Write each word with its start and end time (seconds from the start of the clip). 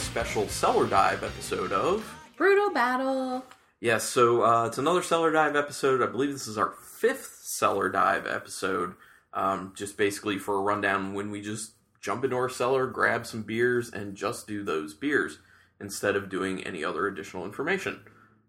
special 0.00 0.48
Cellar 0.48 0.86
Dive 0.86 1.22
episode 1.22 1.72
of. 1.72 2.10
Brutal 2.36 2.70
Battle. 2.70 3.44
Yes, 3.80 4.04
so 4.04 4.42
uh, 4.42 4.66
it's 4.66 4.78
another 4.78 5.02
Cellar 5.02 5.30
Dive 5.30 5.56
episode. 5.56 6.02
I 6.02 6.06
believe 6.06 6.32
this 6.32 6.46
is 6.46 6.58
our 6.58 6.72
fifth 6.72 7.40
Cellar 7.42 7.88
Dive 7.90 8.26
episode. 8.26 8.94
Um, 9.32 9.72
just 9.76 9.96
basically 9.96 10.38
for 10.38 10.56
a 10.56 10.62
rundown 10.62 11.14
when 11.14 11.30
we 11.30 11.40
just 11.40 11.72
jump 12.00 12.24
into 12.24 12.36
our 12.36 12.48
cellar, 12.48 12.86
grab 12.86 13.26
some 13.26 13.42
beers, 13.42 13.90
and 13.90 14.16
just 14.16 14.46
do 14.46 14.64
those 14.64 14.94
beers 14.94 15.38
instead 15.80 16.16
of 16.16 16.30
doing 16.30 16.64
any 16.64 16.82
other 16.82 17.06
additional 17.06 17.44
information. 17.44 18.00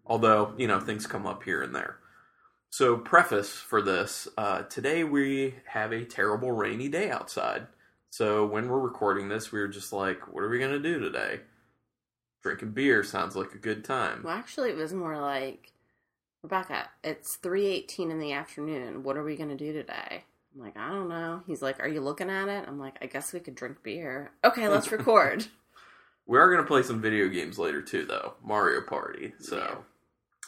Although, 0.06 0.54
you 0.56 0.66
know, 0.66 0.80
things 0.80 1.06
come 1.06 1.26
up 1.26 1.44
here 1.44 1.62
and 1.62 1.74
there. 1.74 1.98
So, 2.70 2.96
preface 2.96 3.52
for 3.52 3.82
this 3.82 4.26
uh, 4.38 4.62
today 4.62 5.04
we 5.04 5.56
have 5.66 5.92
a 5.92 6.04
terrible 6.06 6.50
rainy 6.50 6.88
day 6.88 7.10
outside. 7.10 7.66
So, 8.12 8.44
when 8.44 8.68
we're 8.68 8.78
recording 8.78 9.30
this, 9.30 9.52
we 9.52 9.58
were 9.58 9.68
just 9.68 9.90
like, 9.90 10.30
what 10.30 10.44
are 10.44 10.48
we 10.50 10.58
going 10.58 10.70
to 10.72 10.78
do 10.78 10.98
today? 10.98 11.40
Drinking 12.42 12.72
beer 12.72 13.02
sounds 13.02 13.34
like 13.34 13.54
a 13.54 13.58
good 13.58 13.86
time. 13.86 14.20
Well, 14.22 14.34
actually, 14.34 14.68
it 14.68 14.76
was 14.76 14.92
more 14.92 15.16
like, 15.18 15.72
Rebecca, 16.42 16.90
it's 17.02 17.38
3.18 17.38 18.10
in 18.10 18.18
the 18.18 18.32
afternoon. 18.32 19.02
What 19.02 19.16
are 19.16 19.24
we 19.24 19.34
going 19.34 19.48
to 19.48 19.56
do 19.56 19.72
today? 19.72 20.24
I'm 20.54 20.60
like, 20.60 20.76
I 20.76 20.90
don't 20.90 21.08
know. 21.08 21.42
He's 21.46 21.62
like, 21.62 21.80
are 21.80 21.88
you 21.88 22.02
looking 22.02 22.28
at 22.28 22.48
it? 22.48 22.66
I'm 22.68 22.78
like, 22.78 22.98
I 23.00 23.06
guess 23.06 23.32
we 23.32 23.40
could 23.40 23.54
drink 23.54 23.82
beer. 23.82 24.32
Okay, 24.44 24.68
let's 24.68 24.92
record. 24.92 25.46
We 26.26 26.36
are 26.38 26.52
going 26.52 26.62
to 26.62 26.68
play 26.68 26.82
some 26.82 27.00
video 27.00 27.28
games 27.28 27.58
later 27.58 27.80
too, 27.80 28.04
though. 28.04 28.34
Mario 28.44 28.82
Party. 28.82 29.32
So, 29.38 29.56
Yeah. 29.56 29.74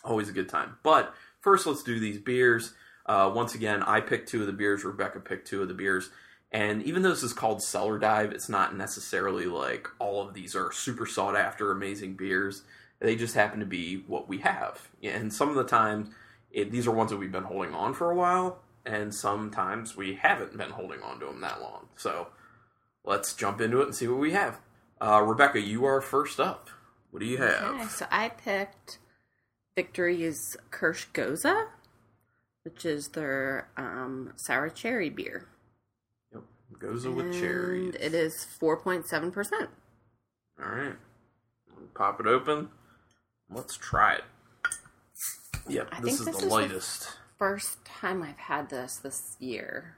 always 0.04 0.28
a 0.28 0.32
good 0.32 0.50
time. 0.50 0.76
But 0.82 1.14
first, 1.40 1.66
let's 1.66 1.82
do 1.82 1.98
these 1.98 2.18
beers. 2.18 2.74
Uh, 3.06 3.32
once 3.34 3.54
again, 3.54 3.82
I 3.82 4.02
picked 4.02 4.28
two 4.28 4.42
of 4.42 4.48
the 4.48 4.52
beers. 4.52 4.84
Rebecca 4.84 5.20
picked 5.20 5.48
two 5.48 5.62
of 5.62 5.68
the 5.68 5.74
beers. 5.74 6.10
And 6.54 6.84
even 6.84 7.02
though 7.02 7.10
this 7.10 7.24
is 7.24 7.32
called 7.32 7.64
Cellar 7.64 7.98
Dive, 7.98 8.30
it's 8.30 8.48
not 8.48 8.76
necessarily 8.76 9.46
like 9.46 9.88
all 9.98 10.22
of 10.22 10.34
these 10.34 10.54
are 10.54 10.70
super 10.70 11.04
sought 11.04 11.36
after, 11.36 11.72
amazing 11.72 12.14
beers. 12.14 12.62
They 13.00 13.16
just 13.16 13.34
happen 13.34 13.58
to 13.58 13.66
be 13.66 14.04
what 14.06 14.28
we 14.28 14.38
have. 14.38 14.88
And 15.02 15.32
some 15.32 15.48
of 15.48 15.56
the 15.56 15.64
times, 15.64 16.10
it, 16.52 16.70
these 16.70 16.86
are 16.86 16.92
ones 16.92 17.10
that 17.10 17.16
we've 17.16 17.32
been 17.32 17.42
holding 17.42 17.74
on 17.74 17.92
for 17.92 18.08
a 18.08 18.14
while, 18.14 18.62
and 18.86 19.12
sometimes 19.12 19.96
we 19.96 20.14
haven't 20.14 20.56
been 20.56 20.70
holding 20.70 21.02
on 21.02 21.18
to 21.18 21.26
them 21.26 21.40
that 21.40 21.60
long. 21.60 21.88
So 21.96 22.28
let's 23.04 23.34
jump 23.34 23.60
into 23.60 23.80
it 23.80 23.86
and 23.86 23.94
see 23.94 24.06
what 24.06 24.20
we 24.20 24.30
have. 24.30 24.60
Uh, 25.00 25.22
Rebecca, 25.26 25.60
you 25.60 25.84
are 25.84 26.00
first 26.00 26.38
up. 26.38 26.70
What 27.10 27.18
do 27.18 27.26
you 27.26 27.38
have? 27.38 27.74
Okay, 27.74 27.88
so 27.88 28.06
I 28.12 28.28
picked 28.28 28.98
Victory's 29.74 30.56
Kirsch 30.70 31.06
Gose, 31.12 31.66
which 32.62 32.84
is 32.84 33.08
their 33.08 33.70
um, 33.76 34.34
sour 34.36 34.68
cherry 34.68 35.10
beer. 35.10 35.48
Goes 36.78 37.06
with 37.06 37.32
cherries. 37.38 37.94
It 38.00 38.14
is 38.14 38.46
4.7%. 38.60 39.68
All 40.62 40.68
right. 40.70 40.94
Pop 41.94 42.20
it 42.20 42.26
open. 42.26 42.68
Let's 43.50 43.76
try 43.76 44.14
it. 44.16 44.24
Yep, 45.68 45.88
I 45.92 46.00
this 46.00 46.20
is 46.20 46.26
this 46.26 46.36
the 46.36 46.42
is 46.42 46.48
the- 46.48 46.50
lightest. 46.50 47.16
First 47.38 47.84
time 47.84 48.22
I've 48.22 48.38
had 48.38 48.70
this 48.70 48.96
this 48.96 49.36
year. 49.40 49.96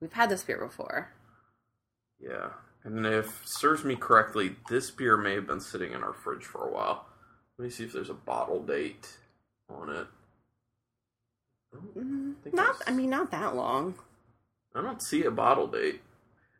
We've 0.00 0.12
had 0.12 0.30
this 0.30 0.42
beer 0.42 0.58
before. 0.58 1.12
Yeah. 2.20 2.50
And 2.84 3.06
if 3.06 3.46
serves 3.46 3.84
me 3.84 3.94
correctly, 3.96 4.56
this 4.68 4.90
beer 4.90 5.16
may 5.16 5.34
have 5.34 5.46
been 5.46 5.60
sitting 5.60 5.92
in 5.92 6.02
our 6.02 6.12
fridge 6.12 6.44
for 6.44 6.66
a 6.66 6.72
while. 6.72 7.06
Let 7.58 7.64
me 7.64 7.70
see 7.70 7.84
if 7.84 7.92
there's 7.92 8.10
a 8.10 8.14
bottle 8.14 8.62
date 8.62 9.16
on 9.68 9.90
it. 9.90 10.06
Oh, 11.74 11.78
Mm, 11.98 12.34
think 12.42 12.54
Not, 12.54 12.76
I 12.86 12.90
mean, 12.92 13.10
not 13.10 13.30
that 13.30 13.54
long. 13.54 13.94
I 14.74 14.82
don't 14.82 15.02
see 15.02 15.24
a 15.24 15.30
bottle 15.30 15.66
date. 15.66 16.00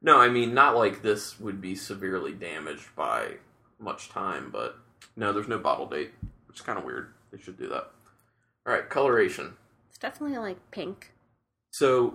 No, 0.03 0.19
I 0.19 0.29
mean 0.29 0.53
not 0.55 0.77
like 0.77 1.03
this 1.03 1.39
would 1.41 1.61
be 1.61 1.75
severely 1.75 2.33
damaged 2.33 2.95
by 2.97 3.35
much 3.79 4.09
time, 4.09 4.51
but 4.53 4.77
no, 5.17 5.33
there's 5.33 5.49
no 5.49 5.59
bottle 5.59 5.87
date, 5.87 6.11
which 6.49 6.59
is 6.59 6.63
kind 6.63 6.79
of 6.79 6.85
weird. 6.85 7.13
They 7.31 7.39
should 7.39 7.59
do 7.59 7.69
that. 7.69 7.91
All 8.67 8.73
right, 8.75 8.89
coloration. 8.89 9.55
It's 9.89 9.99
definitely 9.99 10.39
like 10.39 10.59
pink. 10.71 11.13
So 11.71 12.15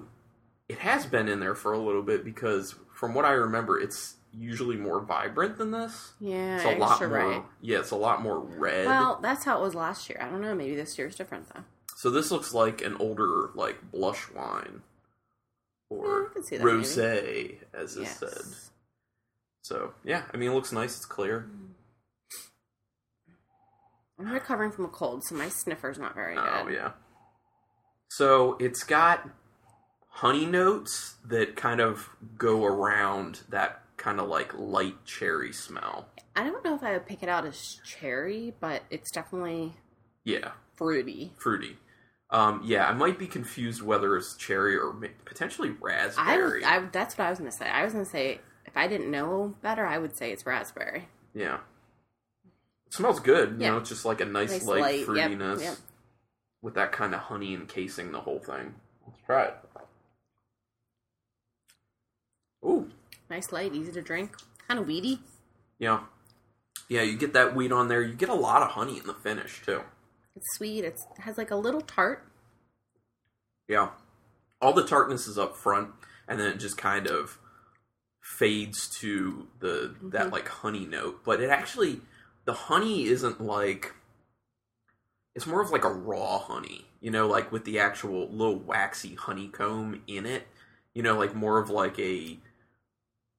it 0.69 0.79
has 0.79 1.05
been 1.05 1.27
in 1.27 1.39
there 1.39 1.55
for 1.55 1.73
a 1.73 1.79
little 1.79 2.03
bit 2.03 2.23
because, 2.23 2.75
from 2.93 3.13
what 3.13 3.25
I 3.25 3.31
remember, 3.31 3.79
it's 3.79 4.15
usually 4.33 4.75
more 4.75 4.99
vibrant 5.01 5.57
than 5.57 5.71
this. 5.71 6.13
Yeah, 6.19 6.57
It's 6.57 6.65
a 6.65 6.77
lot 6.77 6.99
more. 6.99 7.09
right. 7.09 7.43
Yeah, 7.61 7.79
it's 7.79 7.91
a 7.91 7.95
lot 7.95 8.21
more 8.21 8.39
red. 8.39 8.85
Well, 8.85 9.19
that's 9.21 9.43
how 9.45 9.57
it 9.59 9.61
was 9.63 9.73
last 9.75 10.09
year. 10.09 10.19
I 10.21 10.29
don't 10.29 10.41
know. 10.41 10.53
Maybe 10.53 10.75
this 10.75 10.97
year's 10.97 11.15
different 11.15 11.47
though. 11.53 11.63
so 11.95 12.09
this 12.09 12.29
looks 12.31 12.53
like 12.53 12.81
an 12.81 12.95
older, 12.99 13.49
like 13.55 13.91
blush 13.91 14.29
wine 14.35 14.81
or 15.89 16.31
see 16.43 16.57
that, 16.57 16.65
rosé, 16.65 17.57
as 17.73 17.91
is 17.95 18.03
Yes. 18.03 18.19
said. 18.19 18.71
So 19.63 19.93
yeah, 20.03 20.23
I 20.33 20.37
mean, 20.37 20.51
it 20.51 20.53
looks 20.55 20.71
nice. 20.71 20.95
It's 20.97 21.05
clear. 21.05 21.49
Mm. 21.51 21.73
I'm 24.19 24.31
recovering 24.31 24.71
from 24.71 24.85
a 24.85 24.89
cold, 24.89 25.23
so 25.23 25.35
my 25.35 25.49
sniffer's 25.49 25.99
not 25.99 26.15
very 26.15 26.35
oh, 26.37 26.41
good. 26.41 26.51
Oh 26.53 26.67
yeah. 26.69 26.91
So 28.09 28.57
it's 28.59 28.83
got 28.83 29.29
honey 30.09 30.45
notes 30.45 31.15
that 31.25 31.55
kind 31.55 31.79
of 31.79 32.09
go 32.37 32.65
around 32.65 33.41
that 33.49 33.81
kind 33.97 34.19
of 34.19 34.27
like 34.27 34.57
light 34.57 35.05
cherry 35.05 35.53
smell. 35.53 36.07
I 36.35 36.43
don't 36.43 36.63
know 36.63 36.75
if 36.75 36.83
I 36.83 36.93
would 36.93 37.05
pick 37.05 37.21
it 37.23 37.29
out 37.29 37.45
as 37.45 37.79
cherry, 37.85 38.53
but 38.59 38.83
it's 38.89 39.11
definitely 39.11 39.73
Yeah, 40.23 40.51
fruity. 40.75 41.33
fruity. 41.37 41.77
Um, 42.29 42.61
yeah, 42.65 42.87
I 42.87 42.93
might 42.93 43.17
be 43.17 43.25
confused 43.27 43.81
whether 43.81 44.17
it's 44.17 44.35
cherry 44.35 44.75
or 44.77 44.91
ma- 44.93 45.07
potentially 45.23 45.69
I, 45.69 45.73
raspberry. 45.79 46.59
was, 46.61 46.67
I 46.69 46.79
that's 46.91 47.17
what 47.17 47.25
I 47.25 47.29
was 47.29 47.39
gonna 47.39 47.51
say. 47.51 47.67
I 47.69 47.83
was 47.85 47.93
gonna 47.93 48.03
say 48.05 48.41
if 48.65 48.75
I 48.75 48.87
didn't 48.87 49.09
know 49.09 49.55
better, 49.61 49.85
I 49.85 49.97
would 49.97 50.15
say 50.17 50.31
it's 50.31 50.45
raspberry. 50.45 51.07
yeah, 51.33 51.59
it 52.85 52.93
smells 52.93 53.21
good. 53.21 53.51
You 53.51 53.57
Yeah. 53.61 53.69
know, 53.71 53.77
it's 53.77 53.89
just 53.89 54.03
like 54.03 54.19
a 54.19 54.25
nice, 54.25 54.51
Nice 54.51 54.65
light, 54.65 54.81
light, 54.81 54.99
yep, 54.99 55.07
fruitiness 55.31 55.61
yep. 55.61 55.77
with 56.61 56.73
that 56.75 56.91
kind 56.91 57.13
of 57.13 57.21
honey 57.21 57.53
encasing 57.53 58.11
the 58.11 58.19
whole 58.19 58.39
thing. 58.39 58.75
Let's 59.05 59.21
try 59.25 59.43
it. 59.45 59.55
Ooh, 62.65 62.89
Nice 63.29 63.51
light, 63.51 63.73
easy 63.73 63.91
to 63.93 64.01
drink, 64.01 64.35
kind 64.67 64.79
of 64.79 64.87
weedy. 64.87 65.19
yeah, 65.79 66.01
yeah. 66.89 67.03
You 67.03 67.17
get 67.17 67.31
that 67.33 67.55
wheat 67.55 67.71
on 67.71 67.87
there. 67.87 68.01
You 68.01 68.13
get 68.13 68.29
a 68.29 68.33
lot 68.33 68.61
of 68.63 68.71
honey 68.71 68.97
in 68.97 69.05
the 69.07 69.13
finish 69.13 69.61
too. 69.65 69.81
It's 70.37 70.55
sweet. 70.55 70.83
It's, 70.83 71.07
it 71.17 71.23
has 71.23 71.37
like 71.37 71.49
a 71.49 71.55
little 71.55 71.81
tart. 71.81 72.23
Yeah. 73.67 73.89
All 74.61 74.71
the 74.71 74.85
tartness 74.85 75.27
is 75.27 75.37
up 75.37 75.57
front 75.57 75.89
and 76.27 76.39
then 76.39 76.47
it 76.51 76.59
just 76.59 76.77
kind 76.77 77.07
of 77.07 77.39
fades 78.21 78.87
to 78.99 79.47
the 79.59 79.95
that 80.03 80.31
like 80.31 80.47
honey 80.47 80.85
note. 80.85 81.21
But 81.25 81.41
it 81.41 81.49
actually 81.49 82.01
the 82.45 82.53
honey 82.53 83.05
isn't 83.05 83.41
like 83.41 83.95
it's 85.33 85.47
more 85.47 85.61
of 85.61 85.71
like 85.71 85.83
a 85.83 85.91
raw 85.91 86.37
honey, 86.37 86.85
you 87.01 87.09
know, 87.09 87.27
like 87.27 87.51
with 87.51 87.65
the 87.65 87.79
actual 87.79 88.29
little 88.29 88.59
waxy 88.59 89.15
honeycomb 89.15 90.03
in 90.05 90.27
it. 90.27 90.47
You 90.93 91.01
know, 91.01 91.17
like 91.17 91.33
more 91.33 91.57
of 91.57 91.71
like 91.71 91.97
a 91.97 92.37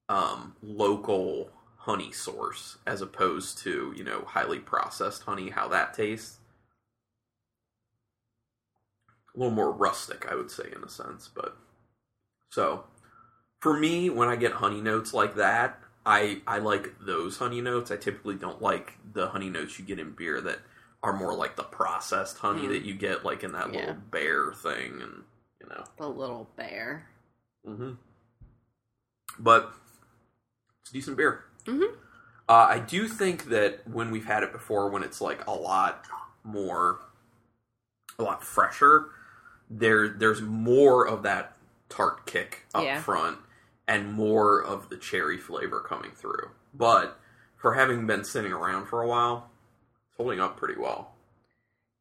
um 0.08 0.56
local 0.62 1.50
honey 1.76 2.10
source 2.10 2.78
as 2.88 3.00
opposed 3.02 3.58
to, 3.58 3.94
you 3.96 4.02
know, 4.02 4.24
highly 4.26 4.58
processed 4.58 5.22
honey, 5.22 5.50
how 5.50 5.68
that 5.68 5.94
tastes 5.94 6.38
a 9.38 9.40
little 9.40 9.54
more 9.54 9.70
rustic, 9.70 10.26
I 10.30 10.34
would 10.34 10.50
say, 10.50 10.64
in 10.74 10.82
a 10.82 10.88
sense. 10.88 11.28
But 11.32 11.56
so 12.50 12.84
for 13.60 13.78
me, 13.78 14.10
when 14.10 14.28
I 14.28 14.36
get 14.36 14.52
honey 14.52 14.80
notes 14.80 15.14
like 15.14 15.36
that, 15.36 15.78
I 16.04 16.42
I 16.46 16.58
like 16.58 16.94
those 17.00 17.38
honey 17.38 17.60
notes. 17.60 17.90
I 17.90 17.96
typically 17.96 18.34
don't 18.34 18.60
like 18.60 18.94
the 19.12 19.28
honey 19.28 19.48
notes 19.50 19.78
you 19.78 19.84
get 19.84 19.98
in 20.00 20.12
beer 20.12 20.40
that 20.40 20.58
are 21.02 21.12
more 21.16 21.34
like 21.34 21.54
the 21.56 21.62
processed 21.62 22.38
honey 22.38 22.62
Mm. 22.62 22.68
that 22.70 22.82
you 22.84 22.94
get 22.94 23.24
like 23.24 23.44
in 23.44 23.52
that 23.52 23.72
Yeah. 23.72 23.80
little 23.80 23.94
bear 24.10 24.52
thing, 24.52 25.00
and 25.00 25.24
you 25.60 25.68
know. 25.68 25.84
The 25.98 26.08
little 26.08 26.50
bear. 26.56 27.06
Mm-hmm. 27.66 27.92
But 29.38 29.72
it's 30.82 30.90
decent 30.90 31.16
beer. 31.16 31.44
Mm-hmm. 31.66 31.94
Uh, 32.48 32.66
I 32.70 32.78
do 32.80 33.06
think 33.06 33.50
that 33.50 33.86
when 33.86 34.10
we've 34.10 34.24
had 34.24 34.42
it 34.42 34.50
before, 34.52 34.88
when 34.88 35.02
it's 35.04 35.20
like 35.20 35.46
a 35.46 35.52
lot 35.52 36.06
more, 36.42 37.00
a 38.18 38.22
lot 38.22 38.42
fresher, 38.42 39.10
there 39.70 40.08
there's 40.08 40.40
more 40.40 41.06
of 41.06 41.22
that 41.24 41.56
tart 41.88 42.26
kick 42.26 42.66
up 42.74 42.84
Yeah. 42.84 43.00
front 43.00 43.38
and 43.86 44.12
more 44.12 44.62
of 44.62 44.88
the 44.90 44.96
cherry 44.96 45.38
flavor 45.38 45.80
coming 45.80 46.10
through. 46.12 46.50
But 46.74 47.18
for 47.56 47.74
having 47.74 48.06
been 48.06 48.24
sitting 48.24 48.52
around 48.52 48.86
for 48.86 49.02
a 49.02 49.06
while, 49.08 49.50
it's 50.08 50.16
holding 50.16 50.40
up 50.40 50.56
pretty 50.56 50.78
well. 50.78 51.12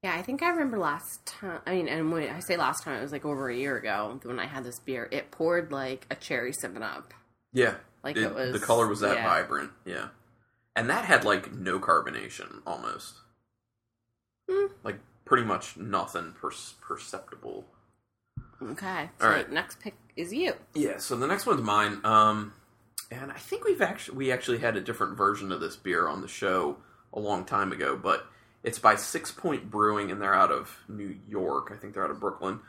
Yeah, 0.04 0.14
I 0.16 0.22
think 0.22 0.44
I 0.44 0.50
remember 0.50 0.78
last 0.78 1.26
time. 1.26 1.60
I 1.66 1.72
mean, 1.74 1.88
and 1.88 2.12
when 2.12 2.30
I 2.30 2.40
say 2.40 2.56
last 2.56 2.84
time, 2.84 2.98
it 2.98 3.02
was 3.02 3.12
like 3.12 3.26
over 3.26 3.50
a 3.50 3.56
year 3.56 3.78
ago 3.78 4.20
when 4.24 4.40
I 4.40 4.46
had 4.46 4.64
this 4.64 4.80
beer. 4.80 5.08
It 5.12 5.32
poured 5.32 5.72
like 5.72 6.06
a 6.12 6.16
cherry 6.16 6.54
seven 6.54 6.84
up. 6.84 7.14
Yeah, 7.52 7.76
Like 8.04 8.16
it- 8.18 8.24
it 8.24 8.36
was- 8.36 8.52
the 8.60 8.66
color 8.66 8.88
was 8.88 9.00
that 9.00 9.16
yeah. 9.18 9.24
vibrant. 9.28 9.72
Yeah, 9.86 10.10
and 10.76 10.90
that 10.90 11.06
had 11.06 11.24
like 11.26 11.52
no 11.52 11.80
carbonation 11.80 12.62
almost. 12.68 13.16
Hmm. 14.50 14.68
Like 14.84 15.00
pretty 15.28 15.44
much 15.44 15.78
nothing 15.78 16.34
per- 16.42 16.52
perceptible. 16.82 17.66
Okay. 18.62 19.02
All 19.02 19.10
So 19.20 19.30
right. 19.30 19.52
next 19.52 19.80
pick 19.80 19.94
is 20.16 20.34
you. 20.34 20.54
Yeah, 20.74 20.98
so 20.98 21.16
the 21.16 21.28
next 21.28 21.46
one's 21.46 21.62
mine. 21.62 22.00
Um, 22.04 22.54
and 23.12 23.32
I 23.32 23.38
think 23.38 23.64
we've 23.66 23.82
actually 23.82 24.18
we 24.18 24.32
actually 24.32 24.58
had 24.60 24.76
a 24.76 24.82
different 24.82 25.16
version 25.18 25.52
of 25.52 25.60
this 25.62 25.76
beer 25.76 26.08
on 26.08 26.22
the 26.22 26.28
show 26.28 26.78
a 27.14 27.20
long 27.20 27.46
time 27.46 27.72
ago, 27.72 27.96
but 27.96 28.26
it's 28.64 28.80
by 28.80 28.96
Sixpoint 28.96 29.70
Brewing, 29.70 30.10
and 30.12 30.22
they're 30.22 30.34
out 30.36 30.52
of 30.52 30.80
New 30.90 31.16
York. 31.28 31.72
I 31.72 31.78
think 31.78 31.94
they're 31.94 32.04
out 32.04 32.12
of 32.12 32.20
Brooklyn. 32.20 32.60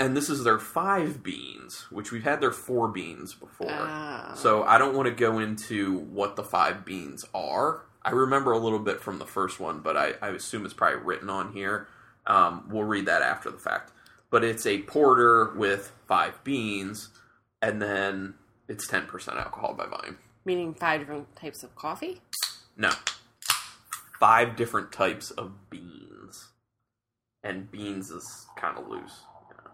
And 0.00 0.16
this 0.16 0.28
is 0.28 0.42
their 0.42 0.58
five 0.58 1.22
beans, 1.22 1.86
which 1.90 2.10
we've 2.10 2.24
had 2.24 2.40
their 2.40 2.50
four 2.50 2.88
beans 2.88 3.32
before. 3.34 3.68
Ah. 3.70 4.32
So 4.34 4.64
I 4.64 4.76
don't 4.78 4.96
want 4.96 5.06
to 5.08 5.14
go 5.14 5.38
into 5.38 5.98
what 5.98 6.34
the 6.34 6.42
five 6.42 6.84
beans 6.84 7.24
are. 7.32 7.82
I 8.04 8.10
remember 8.10 8.52
a 8.52 8.58
little 8.58 8.78
bit 8.78 9.00
from 9.00 9.18
the 9.18 9.26
first 9.26 9.58
one, 9.58 9.80
but 9.80 9.96
I, 9.96 10.14
I 10.20 10.28
assume 10.28 10.64
it's 10.64 10.74
probably 10.74 11.00
written 11.00 11.30
on 11.30 11.52
here. 11.52 11.88
Um, 12.26 12.68
we'll 12.70 12.84
read 12.84 13.06
that 13.06 13.22
after 13.22 13.50
the 13.50 13.58
fact. 13.58 13.92
But 14.30 14.44
it's 14.44 14.66
a 14.66 14.82
porter 14.82 15.52
with 15.54 15.92
five 16.06 16.42
beans, 16.44 17.08
and 17.62 17.80
then 17.80 18.34
it's 18.68 18.86
10% 18.86 19.36
alcohol 19.36 19.74
by 19.74 19.86
volume. 19.86 20.18
Meaning 20.44 20.74
five 20.74 21.00
different 21.00 21.34
types 21.36 21.62
of 21.62 21.74
coffee? 21.76 22.20
No. 22.76 22.90
Five 24.20 24.56
different 24.56 24.92
types 24.92 25.30
of 25.30 25.70
beans. 25.70 26.48
And 27.42 27.70
beans 27.70 28.10
is 28.10 28.46
kind 28.56 28.76
of 28.78 28.88
loose. 28.88 29.22
you 29.50 29.56
know. 29.56 29.70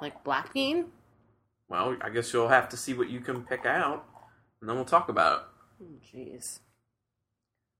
Like 0.00 0.22
black 0.24 0.52
bean? 0.52 0.86
Well, 1.68 1.96
I 2.02 2.10
guess 2.10 2.32
you'll 2.32 2.48
have 2.48 2.68
to 2.70 2.76
see 2.76 2.94
what 2.94 3.08
you 3.08 3.20
can 3.20 3.42
pick 3.44 3.64
out, 3.64 4.04
and 4.60 4.68
then 4.68 4.76
we'll 4.76 4.84
talk 4.84 5.08
about 5.08 5.38
it. 5.80 5.84
Oh, 5.84 6.16
Jeez. 6.16 6.60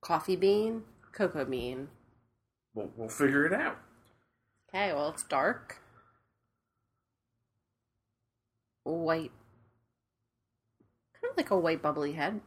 Coffee 0.03 0.35
bean? 0.35 0.83
Cocoa 1.13 1.45
bean. 1.45 1.89
We'll, 2.75 2.91
we'll 2.97 3.09
figure 3.09 3.47
it 3.47 3.53
out. 3.53 3.79
Okay, 4.69 4.93
well, 4.93 5.11
it's 5.11 5.23
dark. 5.23 5.79
White. 8.83 9.31
Kind 11.21 11.31
of 11.31 11.37
like 11.37 11.51
a 11.51 11.59
white 11.59 11.83
bubbly 11.83 12.13
head. 12.13 12.41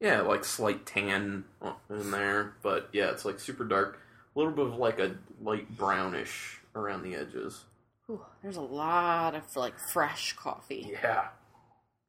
Yeah, 0.00 0.22
like 0.22 0.44
slight 0.44 0.86
tan 0.86 1.44
in 1.90 2.10
there, 2.10 2.54
but 2.62 2.88
yeah, 2.92 3.10
it's 3.10 3.24
like 3.24 3.38
super 3.38 3.64
dark. 3.64 4.00
A 4.34 4.38
little 4.38 4.54
bit 4.54 4.66
of 4.66 4.76
like 4.76 4.98
a 4.98 5.16
light 5.42 5.76
brownish 5.76 6.60
around 6.74 7.02
the 7.02 7.16
edges. 7.16 7.64
Ooh, 8.08 8.24
there's 8.42 8.56
a 8.56 8.62
lot 8.62 9.34
of 9.34 9.44
like 9.56 9.74
fresh 9.92 10.34
coffee. 10.34 10.90
Yeah. 11.02 11.26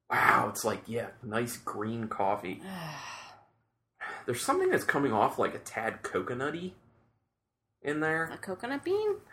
Wow, 0.09 0.47
it's 0.49 0.63
like 0.63 0.83
yeah, 0.87 1.07
nice 1.21 1.57
green 1.57 2.07
coffee. 2.07 2.61
There's 4.25 4.41
something 4.41 4.69
that's 4.69 4.83
coming 4.83 5.11
off 5.13 5.39
like 5.39 5.55
a 5.55 5.59
tad 5.59 6.03
coconutty 6.03 6.73
in 7.81 7.99
there. 7.99 8.25
a 8.33 8.37
coconut 8.37 8.83
bean? 8.83 9.15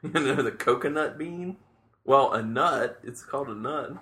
You 0.00 0.10
know 0.10 0.42
the 0.42 0.52
coconut 0.52 1.18
bean? 1.18 1.56
Well, 2.04 2.32
a 2.32 2.40
nut. 2.40 3.00
It's 3.02 3.24
called 3.24 3.48
a 3.48 3.54
nut. 3.54 3.94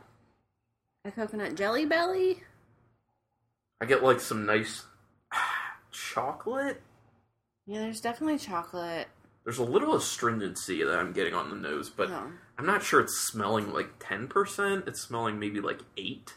A 1.06 1.10
coconut 1.10 1.54
jelly 1.54 1.86
belly? 1.86 2.42
I 3.80 3.86
get 3.86 4.02
like 4.02 4.20
some 4.20 4.44
nice 4.44 4.84
chocolate. 5.90 6.82
Yeah, 7.66 7.80
there's 7.80 8.02
definitely 8.02 8.38
chocolate. 8.38 9.08
There's 9.44 9.56
a 9.58 9.64
little 9.64 9.94
astringency 9.96 10.82
that 10.84 10.98
I'm 10.98 11.12
getting 11.14 11.32
on 11.32 11.48
the 11.48 11.56
nose, 11.56 11.88
but 11.88 12.10
Oh. 12.10 12.30
I'm 12.58 12.66
not 12.66 12.82
sure 12.82 13.00
it's 13.00 13.16
smelling 13.28 13.72
like 13.72 13.98
10%. 13.98 14.86
It's 14.86 15.00
smelling 15.00 15.38
maybe 15.38 15.60
like 15.62 15.80
8. 15.96 16.34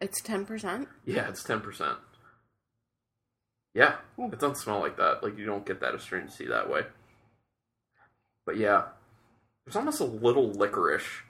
It's 0.00 0.20
10%? 0.20 0.88
Yeah, 1.04 1.28
it's 1.28 1.44
10%. 1.44 1.96
Yeah, 3.74 3.96
it 4.18 4.38
doesn't 4.38 4.56
smell 4.56 4.80
like 4.80 4.96
that. 4.98 5.22
Like, 5.22 5.38
you 5.38 5.46
don't 5.46 5.64
get 5.66 5.80
that 5.80 5.94
astringency 5.94 6.46
that 6.46 6.68
way. 6.68 6.82
But 8.44 8.56
yeah, 8.56 8.84
there's 9.64 9.76
almost 9.76 10.00
a 10.00 10.04
little 10.04 10.50
licorice 10.52 11.22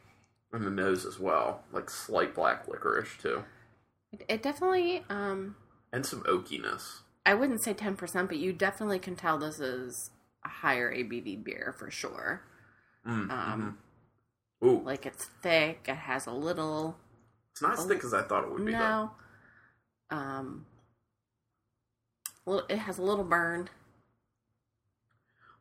in 0.53 0.65
the 0.65 0.71
nose 0.71 1.05
as 1.07 1.19
well. 1.21 1.63
Like, 1.73 1.89
slight 1.91 2.35
black 2.35 2.67
licorice, 2.69 3.17
too. 3.21 3.45
It, 4.13 4.25
it 4.29 4.43
definitely, 4.43 5.05
um, 5.09 5.57
And 5.93 6.05
some 6.05 6.23
oakiness. 6.25 7.01
I 7.25 7.35
wouldn't 7.35 7.63
say 7.63 7.75
10%, 7.75 8.29
but 8.29 8.39
you 8.39 8.53
definitely 8.53 8.99
can 8.99 9.15
tell 9.15 9.39
this 9.39 9.61
is 9.61 10.11
a 10.45 10.49
higher 10.49 10.93
ABV 10.93 11.45
beer 11.45 11.75
for 11.79 11.91
sure. 11.91 12.43
Mm, 13.07 13.31
Um, 13.31 13.79
mhm. 14.63 14.67
Ooh, 14.69 14.83
Like 14.85 15.07
it's 15.07 15.25
thick, 15.43 15.85
it 15.89 15.95
has 15.95 16.27
a 16.27 16.33
little, 16.33 16.97
it's 17.53 17.63
not 17.63 17.79
as 17.79 17.85
thick 17.85 18.03
as 18.05 18.15
I 18.15 18.23
thought 18.23 18.45
it 18.45 18.51
would 18.51 18.65
be, 18.65 18.73
though. 18.73 18.79
no, 18.79 19.11
um, 20.11 20.67
well, 20.72 20.72
it 22.47 22.79
has 22.79 22.99
a 22.99 23.03
little 23.03 23.25
burn. 23.25 23.69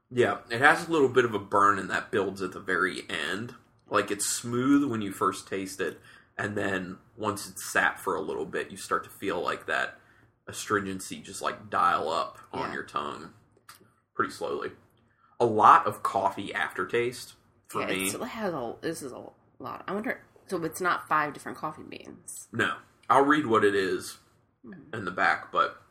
Yeah, 0.10 0.40
it 0.50 0.60
has 0.60 0.88
a 0.88 0.92
little 0.92 1.08
bit 1.10 1.26
of 1.26 1.34
a 1.34 1.40
burn 1.40 1.80
and 1.80 1.90
that 1.90 2.12
builds 2.12 2.42
at 2.42 2.52
the 2.52 2.60
very 2.60 3.04
end. 3.10 3.56
Like 3.90 4.12
it's 4.12 4.26
smooth 4.26 4.90
when 4.90 5.02
you 5.02 5.12
first 5.12 5.48
taste 5.48 5.80
it, 5.82 6.00
and 6.38 6.56
then 6.58 6.98
once 7.18 7.48
it's 7.50 7.70
sat 7.72 8.00
for 8.00 8.16
a 8.16 8.22
little 8.22 8.46
bit, 8.46 8.72
you 8.72 8.78
start 8.78 9.04
to 9.04 9.10
feel 9.10 9.42
like 9.42 9.66
that 9.68 9.98
astringency 10.48 11.18
just 11.22 11.42
like 11.42 11.70
dial 11.70 12.10
up 12.10 12.40
on 12.52 12.70
Yeah. 12.70 12.74
your 12.74 12.84
tongue 12.84 13.34
pretty 14.14 14.32
slowly. 14.34 14.72
A 15.40 15.46
lot 15.46 15.88
of 15.88 16.04
coffee 16.04 16.54
aftertaste 16.54 17.34
for 17.68 17.82
yeah, 17.82 17.88
me. 17.88 18.08
it's- 18.08 18.14
it 18.22 18.22
has 18.28 18.54
a, 18.54 18.76
this 18.82 19.02
is 19.02 19.12
a 19.12 19.24
lot. 19.60 19.84
I 19.88 19.94
wonder, 19.94 20.22
so 20.48 20.62
it's 20.64 20.82
not 20.82 21.08
five 21.08 21.34
different 21.34 21.58
coffee 21.58 21.84
beans. 21.84 22.48
No, 22.52 22.78
I'll 23.10 23.26
read 23.26 23.46
what 23.48 23.64
it 23.64 23.76
is 23.76 24.20
Mhm. 24.66 24.94
in 24.94 25.06
the 25.06 25.12
back, 25.12 25.52
but 25.52 25.82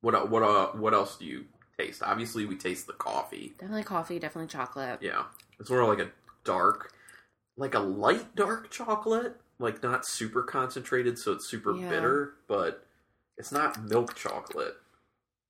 what 0.00 0.30
what 0.30 0.42
uh, 0.42 0.68
what 0.68 0.94
else 0.94 1.16
do 1.16 1.24
you 1.24 1.44
taste? 1.78 2.02
Obviously, 2.02 2.44
we 2.46 2.56
taste 2.56 2.86
the 2.86 2.92
coffee. 2.94 3.52
Definitely 3.58 3.84
coffee, 3.84 4.18
definitely 4.18 4.48
chocolate. 4.48 4.98
Yeah, 5.02 5.24
it's 5.58 5.70
more 5.70 5.84
like 5.86 5.98
a 6.06 6.10
dark, 6.44 6.92
like 7.56 7.74
a 7.74 7.80
light 7.80 8.34
dark 8.34 8.70
chocolate, 8.70 9.36
like 9.58 9.82
not 9.82 10.06
super 10.06 10.42
concentrated, 10.42 11.18
so 11.18 11.32
it's 11.32 11.46
super 11.46 11.74
Yeah. 11.76 11.88
bitter, 11.88 12.34
but 12.48 12.86
it's 13.36 13.52
not 13.52 13.82
milk 13.82 14.14
chocolate. 14.14 14.76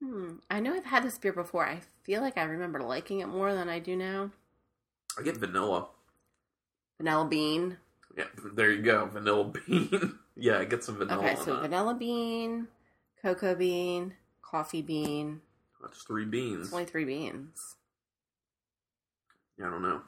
Hmm. 0.02 0.36
I 0.50 0.60
know 0.60 0.74
I've 0.74 0.84
had 0.86 1.02
this 1.04 1.18
beer 1.18 1.32
before. 1.32 1.66
I 1.66 1.80
feel 2.04 2.22
like 2.22 2.38
I 2.38 2.42
remember 2.44 2.80
liking 2.80 3.20
it 3.20 3.26
more 3.26 3.52
than 3.54 3.68
I 3.68 3.78
do 3.80 3.94
now. 3.96 4.30
I 5.18 5.22
get 5.22 5.36
vanilla. 5.36 5.88
Vanilla 6.98 7.26
bean. 7.26 7.76
Yeah, 8.16 8.24
there 8.54 8.70
you 8.72 8.82
go, 8.82 9.06
vanilla 9.06 9.44
bean. 9.66 10.18
yeah, 10.36 10.58
I 10.58 10.64
get 10.64 10.82
some 10.84 10.96
vanilla. 10.96 11.22
Okay, 11.24 11.36
so 11.36 11.60
vanilla 11.60 11.94
bean, 11.94 12.68
cocoa 13.22 13.54
bean, 13.54 14.14
coffee 14.50 14.82
bean. 14.82 15.40
That's 15.82 16.02
three 16.02 16.24
beans. 16.24 16.66
It's 16.66 16.72
only 16.72 16.84
three 16.86 17.04
beans. 17.04 17.76
Yeah, 19.58 19.68
I 19.68 19.70
don't 19.70 19.82
know. 19.82 20.00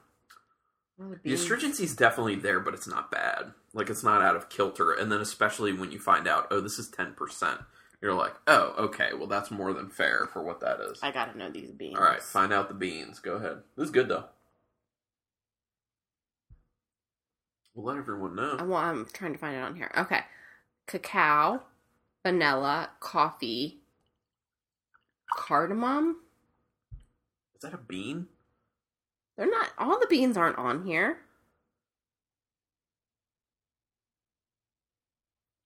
The 0.99 1.05
The 1.09 1.16
beans? 1.23 1.40
astringency's 1.40 1.97
definitely 1.97 2.37
there, 2.37 2.61
but 2.61 2.75
it's 2.75 2.87
not 2.87 3.11
bad. 3.11 3.52
Like 3.73 3.88
it's 3.90 4.02
not 4.02 4.23
out 4.23 4.37
of 4.37 4.49
kilter. 4.49 4.93
And 4.93 5.11
then 5.11 5.21
especially 5.21 5.73
when 5.73 5.90
you 5.93 5.99
find 5.99 6.28
out, 6.28 6.49
oh, 6.50 6.61
this 6.61 6.78
is 6.78 6.88
ten 6.88 7.14
percent, 7.14 7.61
you're 8.02 8.14
like, 8.14 8.35
oh, 8.47 8.75
okay, 8.78 9.11
well 9.16 9.26
that's 9.28 9.50
more 9.50 9.73
than 9.73 9.88
fair 9.88 10.28
for 10.33 10.43
what 10.43 10.61
that 10.61 10.81
is. 10.81 10.99
I 11.02 11.11
gotta 11.11 11.37
know 11.38 11.50
these 11.50 11.71
beans. 11.71 11.97
All 11.97 12.05
right, 12.05 12.23
find 12.23 12.52
out 12.52 12.69
the 12.69 12.75
beans. 12.75 13.19
Go 13.21 13.35
ahead. 13.35 13.59
This 13.76 13.87
is 13.87 13.90
good 13.90 14.09
though. 14.09 14.25
We'll 17.75 17.87
let 17.87 17.97
everyone 17.97 18.37
know. 18.37 18.57
Want, 18.62 18.99
I'm 18.99 19.07
trying 19.14 19.33
to 19.33 19.38
find 19.38 19.57
it 19.57 19.61
on 19.62 19.75
here. 19.76 19.90
Okay. 19.97 20.21
Cacao, 20.87 21.62
vanilla, 22.23 22.90
coffee, 23.00 23.81
cardamom. 25.37 26.17
Is 27.55 27.62
that 27.62 27.75
a 27.75 27.79
bean? 27.79 28.27
They're 29.37 29.51
not, 29.51 29.71
all 29.79 29.99
the 29.99 30.07
beans 30.09 30.37
aren't 30.37 30.59
on 30.59 30.85
here. 30.85 31.19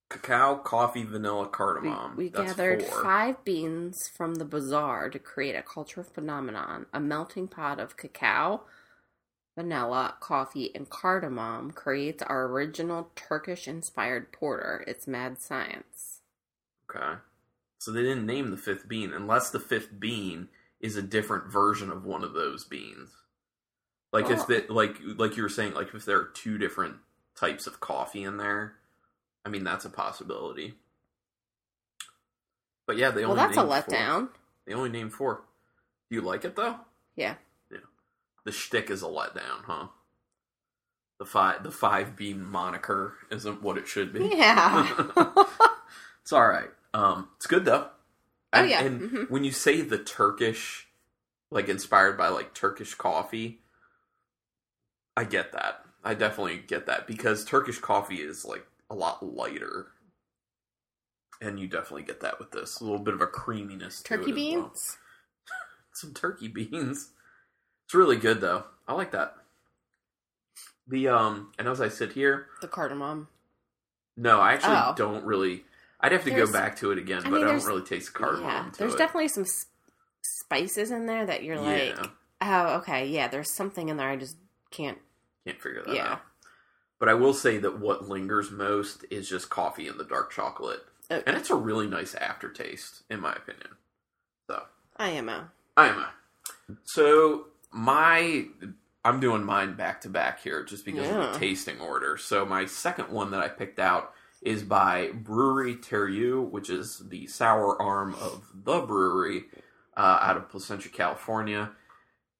Cacao, 0.08 0.56
coffee, 0.56 1.02
vanilla, 1.02 1.48
cardamom. 1.48 2.16
we 2.16 2.28
That's 2.28 2.52
gathered 2.52 2.82
four. 2.82 3.02
five 3.02 3.44
beans 3.44 4.08
from 4.08 4.36
the 4.36 4.44
bazaar 4.44 5.10
to 5.10 5.18
create 5.18 5.56
a 5.56 5.62
cultural 5.62 6.04
phenomenon. 6.04 6.86
A 6.92 7.00
melting 7.00 7.48
pot 7.48 7.80
of 7.80 7.96
cacao, 7.96 8.62
vanilla, 9.56 10.14
coffee, 10.20 10.70
and 10.74 10.88
cardamom 10.88 11.72
creates 11.72 12.22
our 12.22 12.44
original 12.46 13.10
Turkish 13.16 13.66
inspired 13.66 14.32
porter. 14.32 14.84
It's 14.86 15.06
mad 15.08 15.40
science. 15.40 16.20
Okay. 16.88 17.16
So 17.78 17.92
they 17.92 18.02
didn't 18.02 18.26
name 18.26 18.50
the 18.50 18.56
fifth 18.56 18.88
bean 18.88 19.12
unless 19.12 19.50
the 19.50 19.60
fifth 19.60 19.98
bean 19.98 20.48
is 20.80 20.96
a 20.96 21.02
different 21.02 21.46
version 21.50 21.90
of 21.90 22.04
one 22.04 22.24
of 22.24 22.32
those 22.32 22.64
beans. 22.64 23.10
Like 24.12 24.26
if 24.26 24.30
oh. 24.30 24.34
Well- 24.36 24.46
that 24.46 24.70
like 24.70 24.96
like 25.02 25.36
you 25.36 25.42
were 25.42 25.48
saying, 25.48 25.74
like 25.74 25.94
if 25.94 26.04
there 26.04 26.18
are 26.18 26.30
two 26.34 26.58
different 26.58 26.96
types 27.38 27.66
of 27.66 27.80
coffee 27.80 28.22
in 28.24 28.36
there, 28.38 28.74
I 29.44 29.48
mean 29.48 29.64
that's 29.64 29.84
a 29.84 29.90
possibility. 29.90 30.74
But 32.86 32.96
yeah, 32.96 33.10
they 33.10 33.22
Well, 33.22 33.32
only 33.32 33.42
that's 33.42 33.56
a 33.56 33.60
named 33.64 33.84
four. 33.84 33.96
letdown. 33.96 34.28
They 34.66 34.74
only 34.74 34.90
named 34.90 35.12
four. 35.12 35.42
Do 36.08 36.14
you 36.16 36.22
like 36.22 36.44
it 36.44 36.56
though? 36.56 36.76
Yeah. 37.16 37.34
Yeah. 37.70 37.78
The 38.44 38.52
shtick 38.52 38.90
is 38.90 39.02
a 39.02 39.06
letdown, 39.06 39.64
huh? 39.64 39.88
The 41.18 41.24
five 41.26 41.62
the 41.62 41.70
five 41.70 42.16
bean 42.16 42.44
moniker 42.44 43.14
isn't 43.30 43.62
what 43.62 43.76
it 43.78 43.86
should 43.88 44.12
be. 44.12 44.30
Yeah. 44.34 44.88
It's 46.22 46.32
all 46.32 46.48
right. 46.48 46.70
Um, 46.96 47.28
it's 47.36 47.46
good 47.46 47.64
though. 47.64 47.90
Oh, 48.52 48.60
And- 48.60 48.70
yeah. 48.70 48.80
And 48.82 49.00
Mhm. 49.00 49.30
when 49.30 49.44
you 49.44 49.52
say 49.52 49.82
the 49.82 49.98
Turkish, 50.02 50.88
like 51.50 51.68
inspired 51.68 52.16
by 52.16 52.28
like 52.28 52.54
Turkish 52.54 52.94
coffee, 52.94 53.62
I 55.16 55.24
get 55.24 55.52
that. 55.52 55.84
I 56.04 56.14
definitely 56.14 56.58
get 56.58 56.86
that 56.86 57.06
because 57.06 57.44
Turkish 57.44 57.78
coffee 57.80 58.22
is 58.22 58.44
like 58.44 58.66
a 58.88 58.94
lot 58.94 59.22
lighter. 59.22 59.92
And 61.40 61.60
you 61.60 61.68
definitely 61.68 62.04
get 62.04 62.20
that 62.20 62.38
with 62.38 62.52
this. 62.52 62.80
A 62.80 62.84
little 62.84 62.98
bit 62.98 63.12
of 63.14 63.20
a 63.20 63.26
creaminess 63.26 64.00
to 64.02 64.16
Turkey 64.16 64.30
it 64.30 64.36
as 64.38 64.54
well. 64.54 64.62
beans. 64.68 64.98
Some 65.92 66.14
turkey 66.14 66.48
beans. 66.48 67.10
It's 67.84 67.94
really 67.94 68.16
good 68.16 68.40
though. 68.40 68.64
I 68.88 68.94
like 68.94 69.10
that. 69.10 69.36
The 70.86 71.08
um 71.08 71.52
and 71.58 71.68
as 71.68 71.80
I 71.80 71.88
sit 71.88 72.12
here, 72.12 72.48
The 72.62 72.68
cardamom. 72.68 73.28
no, 74.16 74.40
I 74.40 74.52
actually 74.54 74.76
Oh. 74.76 74.94
don't 74.96 75.24
really 75.24 75.66
I'd 76.00 76.12
have 76.12 76.24
to 76.24 76.30
There's- 76.30 76.46
go 76.48 76.52
back 76.52 76.76
to 76.76 76.90
it 76.92 76.98
again, 76.98 77.20
I 77.20 77.30
but 77.30 77.32
mean, 77.40 77.44
I 77.44 77.52
don't 77.52 77.64
really 77.64 77.82
taste 77.82 78.12
cardamom 78.14 78.44
yeah, 78.44 78.70
there's 78.78 78.94
it. 78.94 78.98
definitely 78.98 79.28
some 79.28 79.44
s- 79.44 79.66
spices 80.22 80.90
in 80.90 81.06
there 81.06 81.24
that 81.26 81.42
you're 81.42 81.58
like, 81.60 81.96
Yeah. 81.96 82.06
oh, 82.42 82.74
okay, 82.78 83.06
yeah. 83.06 83.28
There's 83.28 83.50
something 83.50 83.88
in 83.88 83.96
there 83.96 84.08
I 84.10 84.16
just 84.16 84.36
can't. 84.70 84.98
Can't 85.46 85.60
figure 85.60 85.82
that 85.84 85.94
Yeah. 85.94 86.12
out. 86.14 86.22
But 86.98 87.08
I 87.08 87.14
will 87.14 87.34
say 87.34 87.58
that 87.58 87.78
what 87.78 88.08
lingers 88.08 88.50
most 88.50 89.04
is 89.10 89.28
just 89.28 89.48
coffee 89.50 89.86
and 89.88 89.98
the 89.98 90.04
dark 90.04 90.32
chocolate. 90.32 90.84
Oh, 91.10 91.22
And 91.26 91.36
it's 91.36 91.50
a 91.50 91.54
really 91.54 91.86
nice 91.86 92.14
aftertaste, 92.14 93.02
in 93.10 93.20
my 93.20 93.32
opinion. 93.32 93.76
So 94.48 94.64
IMO. 94.96 95.48
I 95.76 95.88
am 95.88 95.98
a. 95.98 96.12
So 96.84 97.48
my 97.70 98.46
I'm 99.04 99.20
doing 99.20 99.44
mine 99.44 99.74
back 99.74 100.00
to 100.00 100.08
back 100.08 100.40
here 100.40 100.64
just 100.64 100.84
because 100.84 101.06
of 101.08 101.32
the 101.32 101.38
tasting 101.38 101.80
order. 101.80 102.16
So 102.16 102.44
my 102.44 102.66
second 102.66 103.10
one 103.10 103.30
that 103.30 103.40
I 103.40 103.48
picked 103.48 103.78
out 103.78 104.12
is 104.42 104.62
by 104.62 105.08
Bruery 105.08 105.76
Terreux, 105.76 106.42
which 106.42 106.70
is 106.70 107.02
the 107.08 107.26
sour 107.26 107.80
arm 107.80 108.14
of 108.14 108.44
the 108.54 108.80
Bruery 108.80 109.44
uh, 109.96 110.18
out 110.20 110.36
of 110.36 110.48
Placentia, 110.48 110.90
California, 110.90 111.70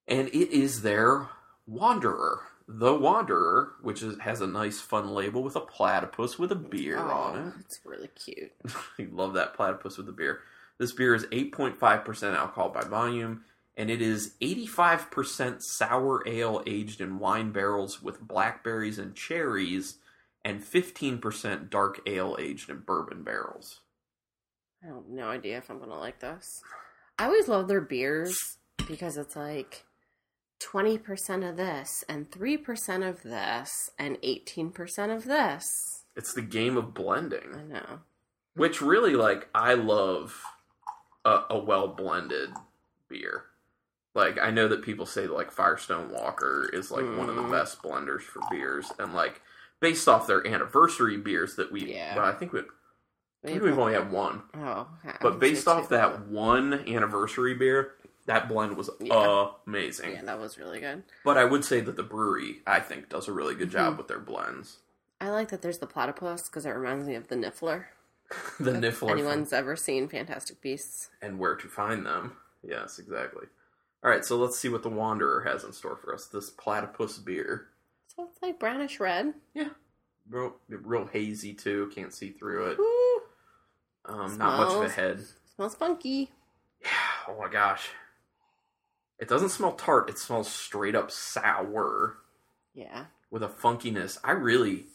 and 0.07 0.29
it 0.29 0.51
is 0.53 0.83
their 0.83 1.29
Wanderer. 1.67 2.43
The 2.69 2.95
Wanderer, 2.95 3.73
which 3.83 4.03
is, 4.03 4.19
has 4.21 4.41
a 4.41 4.47
nice 4.47 4.81
fun 4.81 5.11
label 5.11 5.43
with 5.43 5.57
a 5.57 5.61
platypus 5.61 6.39
with 6.39 6.53
a 6.53 6.57
beer 6.57 6.99
on 6.99 7.37
it. 7.39 7.43
Oh, 7.43 7.61
it's 7.61 7.81
really 7.85 8.09
cute. 8.09 8.53
you 8.99 9.09
love 9.13 9.35
that 9.35 9.55
platypus 9.55 9.97
with 9.97 10.07
the 10.07 10.13
beer. 10.13 10.41
This 10.79 10.93
beer 10.93 11.15
is 11.15 11.25
8.5% 11.27 12.37
alcohol 12.37 12.69
by 12.69 12.83
volume, 12.83 13.45
and 13.77 13.91
it 13.91 14.03
is 14.03 14.35
85% 14.43 15.59
sour 15.61 16.23
ale 16.27 16.63
aged 16.67 17.01
in 17.01 17.19
wine 17.19 17.53
barrels 17.53 18.03
with 18.03 18.21
blackberries 18.21 18.99
and 18.99 19.15
cherries, 19.15 19.99
and 20.47 20.63
15% 20.63 21.69
dark 21.69 22.01
ale 22.07 22.37
aged 22.39 22.71
in 22.71 22.79
bourbon 22.79 23.23
barrels. 23.25 23.81
I 24.83 24.87
have 24.87 25.05
no 25.09 25.29
idea 25.29 25.59
if 25.59 25.69
I'm 25.69 25.79
gonna 25.81 25.99
like 25.99 26.21
this. 26.21 26.61
I 27.19 27.25
always 27.27 27.49
love 27.49 27.67
their 27.69 27.81
beers 27.81 28.37
because 28.89 29.17
it's 29.17 29.35
like 29.37 29.85
twenty 30.61 30.97
percent 30.99 31.43
of 31.45 31.57
this 31.57 32.05
and 32.09 32.31
three 32.31 32.57
percent 32.57 33.03
of 33.03 33.23
this 33.23 33.91
and 33.99 34.19
eighteen 34.23 34.71
percent 34.71 35.11
of 35.13 35.25
this. 35.25 35.65
It's 36.15 36.33
the 36.33 36.43
game 36.43 36.77
of 36.77 36.95
blending. 36.95 37.55
I 37.55 37.63
know. 37.63 38.01
which 38.55 38.81
really 38.81 39.17
like 39.17 39.49
I 39.55 39.75
love 39.75 40.41
a, 41.25 41.41
a 41.51 41.59
well 41.59 41.89
blended 41.89 42.51
beer. 43.09 43.45
Like 44.15 44.39
I 44.41 44.51
know 44.51 44.69
that 44.69 44.83
people 44.83 45.07
say 45.07 45.27
like 45.27 45.51
Firestone 45.51 46.11
Walker 46.13 46.71
is 46.73 46.91
like 46.91 47.05
one 47.19 47.29
of 47.29 47.35
the 47.37 47.43
Mm. 47.43 47.51
best 47.51 47.83
blenders 47.83 48.23
for 48.23 48.41
beers, 48.51 48.93
and 48.99 49.15
like 49.15 49.41
based 49.81 50.09
off 50.09 50.27
their 50.27 50.47
anniversary 50.47 51.17
beers 51.17 51.57
that 51.57 51.71
we, 51.73 51.93
Yeah. 51.95 52.17
well, 52.17 52.25
I 52.25 52.33
think 52.33 52.53
we, 52.53 52.61
I 52.61 53.49
think 53.49 53.63
we've 53.63 53.79
only 53.79 53.93
had 53.95 54.11
one. 54.11 54.43
okay. 54.55 55.11
I 55.11 55.17
but 55.21 55.39
based 55.39 55.69
off 55.69 55.89
that 55.91 56.27
one 56.29 56.73
anniversary 56.89 57.55
beer, 57.55 57.93
that 58.27 58.49
blend 58.49 58.77
was 58.77 58.91
Yeah. 59.01 59.49
amazing. 59.67 60.13
yeah, 60.13 60.23
that 60.25 60.41
was 60.41 60.59
really 60.59 60.81
good. 60.81 61.05
But 61.25 61.39
I 61.39 61.45
would 61.45 61.65
say 61.65 61.81
that 61.81 61.97
the 61.97 62.03
Bruery, 62.05 62.57
I 62.67 62.81
think, 62.81 63.09
does 63.09 63.29
a 63.29 63.33
really 63.33 63.55
good 63.55 63.71
job 63.71 63.95
Mhm. 63.95 63.99
with 63.99 64.09
their 64.09 64.19
blends. 64.19 64.79
I 65.21 65.31
like 65.31 65.49
that 65.51 65.63
there's 65.63 65.79
the 65.79 65.87
platypus 65.87 66.43
because 66.49 66.67
it 66.67 66.71
reminds 66.71 67.07
me 67.07 67.15
of 67.15 67.29
the 67.29 67.37
Niffler. 67.37 67.87
the 68.59 68.75
If 68.75 68.81
Niffler 68.81 68.99
from- 68.99 69.09
Anyone's 69.11 69.53
ever 69.53 69.77
seen 69.77 70.09
Fantastic 70.09 70.61
Beasts? 70.61 71.11
and 71.23 71.39
where 71.39 71.55
to 71.55 71.69
find 71.69 72.05
them. 72.05 72.37
Yes, 72.63 72.99
exactly. 72.99 73.47
All 74.03 74.11
right, 74.11 74.25
so 74.25 74.37
let's 74.37 74.59
see 74.59 74.69
what 74.69 74.83
the 74.83 74.89
Wanderer 74.89 75.43
has 75.43 75.63
in 75.65 75.73
store 75.73 75.97
for 75.97 76.13
us. 76.13 76.27
This 76.27 76.51
platypus 76.51 77.19
beer, 77.19 77.69
So 78.17 78.25
it's 78.31 78.41
like 78.43 78.59
brownish 78.59 78.99
red. 79.01 79.35
Yeah. 79.55 79.69
Real, 80.29 80.57
real 80.69 81.07
hazy 81.07 81.55
too. 81.55 81.91
Can't 81.95 82.13
see 82.13 82.31
through 82.33 82.67
it. 82.71 82.79
Ooh, 82.81 83.21
Um, 84.07 84.37
not 84.39 84.59
much 84.59 84.75
of 84.75 84.83
a 84.83 84.89
head. 84.89 85.25
smells 85.55 85.75
funky. 85.75 86.31
Yeah. 86.83 86.89
Oh 87.29 87.39
my 87.41 87.49
gosh. 87.49 87.89
It 89.19 89.29
doesn't 89.29 89.51
smell 89.51 89.73
tart. 89.73 90.11
It 90.11 90.19
smells 90.19 90.51
straight 90.51 90.95
up 90.95 91.11
sour 91.11 92.19
Yeah. 92.75 93.07
with 93.31 93.43
a 93.43 93.49
funkiness. 93.49 94.19
I 94.25 94.33
really, 94.33 94.87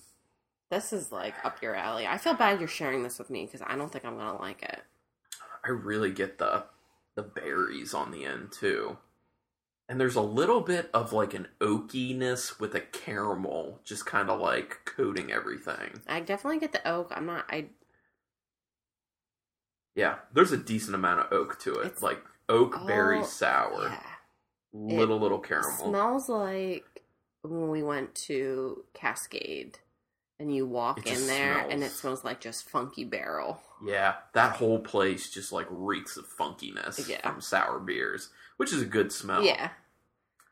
This 0.70 0.94
is 0.94 1.12
like 1.12 1.36
up 1.46 1.62
your 1.62 1.76
alley. 1.76 2.08
I 2.08 2.18
feel 2.18 2.34
bad 2.34 2.60
you're 2.60 2.68
sharing 2.68 3.04
this 3.04 3.18
with 3.20 3.30
me 3.30 3.46
because 3.46 3.62
I 3.66 3.76
don't 3.76 3.92
think 3.92 4.06
I'm 4.06 4.18
gonna 4.18 4.40
like 4.40 4.62
it. 4.64 4.82
I 5.64 5.70
really 5.70 6.12
get 6.12 6.38
the 6.38 6.66
the 7.16 7.24
berries 7.24 7.94
on 7.94 8.12
the 8.12 8.26
end 8.26 8.52
too. 8.52 8.98
And 9.92 10.00
there's 10.00 10.16
a 10.16 10.22
little 10.22 10.62
bit 10.62 10.90
of 10.94 11.12
like 11.12 11.34
an 11.34 11.50
oakiness 11.60 12.62
with 12.62 12.74
a 12.76 12.80
caramel, 12.80 13.82
just 13.84 14.06
kind 14.06 14.30
of 14.30 14.40
like 14.40 14.86
coating 14.86 15.34
everything. 15.34 16.00
I 16.08 16.22
definitely 16.22 16.60
get 16.60 16.72
the 16.72 16.88
oak. 16.88 17.12
I'm 17.14 17.26
not. 17.26 17.44
I 17.50 17.66
Yeah, 19.96 20.20
there's 20.34 20.54
a 20.54 20.58
decent 20.58 20.96
amount 20.96 21.20
of 21.20 21.34
oak 21.34 21.60
to 21.64 21.74
it, 21.82 21.88
It's 21.88 22.02
like 22.02 22.24
oak 22.48 22.88
berry 22.88 23.26
sour, 23.26 23.90
yeah. 23.90 24.02
little 24.72 25.20
little 25.20 25.40
caramel. 25.40 25.72
It 25.74 25.90
smells 25.90 26.30
like 26.30 26.86
when 27.42 27.70
we 27.70 27.84
went 27.84 28.16
to 28.16 28.86
Cascade 28.94 29.80
and 30.40 30.56
you 30.56 30.66
walk 30.66 31.06
in 31.06 31.28
there 31.28 31.58
and 31.60 31.84
it 31.84 31.88
smells- 31.92 32.00
smells 32.00 32.24
like 32.24 32.40
just 32.40 32.70
funky 32.70 33.04
barrel. 33.04 33.62
yeah, 33.86 34.16
that 34.32 34.56
whole 34.56 34.80
place 34.80 35.30
just 35.30 35.52
like 35.52 35.68
reeks 35.70 36.16
of 36.16 36.26
funkiness 36.30 37.10
Yeah. 37.10 37.30
from 37.30 37.42
sour 37.42 37.78
beers, 37.80 38.30
which 38.56 38.72
is 38.72 38.82
a 38.82 38.86
good 38.86 39.12
smell. 39.12 39.44
Yeah. 39.44 39.72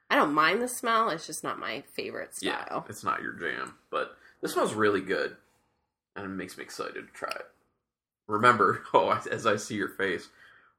I 0.10 0.16
don't 0.16 0.34
mind 0.34 0.62
the 0.62 0.68
smell. 0.68 1.10
It's 1.10 1.28
just 1.28 1.44
not 1.44 1.60
my 1.60 1.84
favorite 1.94 2.36
style. 2.36 2.66
yeah, 2.72 2.82
it's 2.89 3.04
not 3.04 3.22
your 3.22 3.34
jam, 3.34 3.75
but 3.92 4.18
this 4.42 4.54
smells 4.54 4.74
really 4.74 5.01
good, 5.01 5.36
and 6.16 6.25
it 6.25 6.30
makes 6.30 6.58
me 6.58 6.63
excited 6.63 7.08
to 7.08 7.13
try 7.13 7.30
it. 7.30 7.46
Remember, 8.28 8.84
oh, 8.94 9.10
as 9.30 9.46
I 9.46 9.56
see 9.58 9.75
your 9.75 9.89
face, 9.89 10.30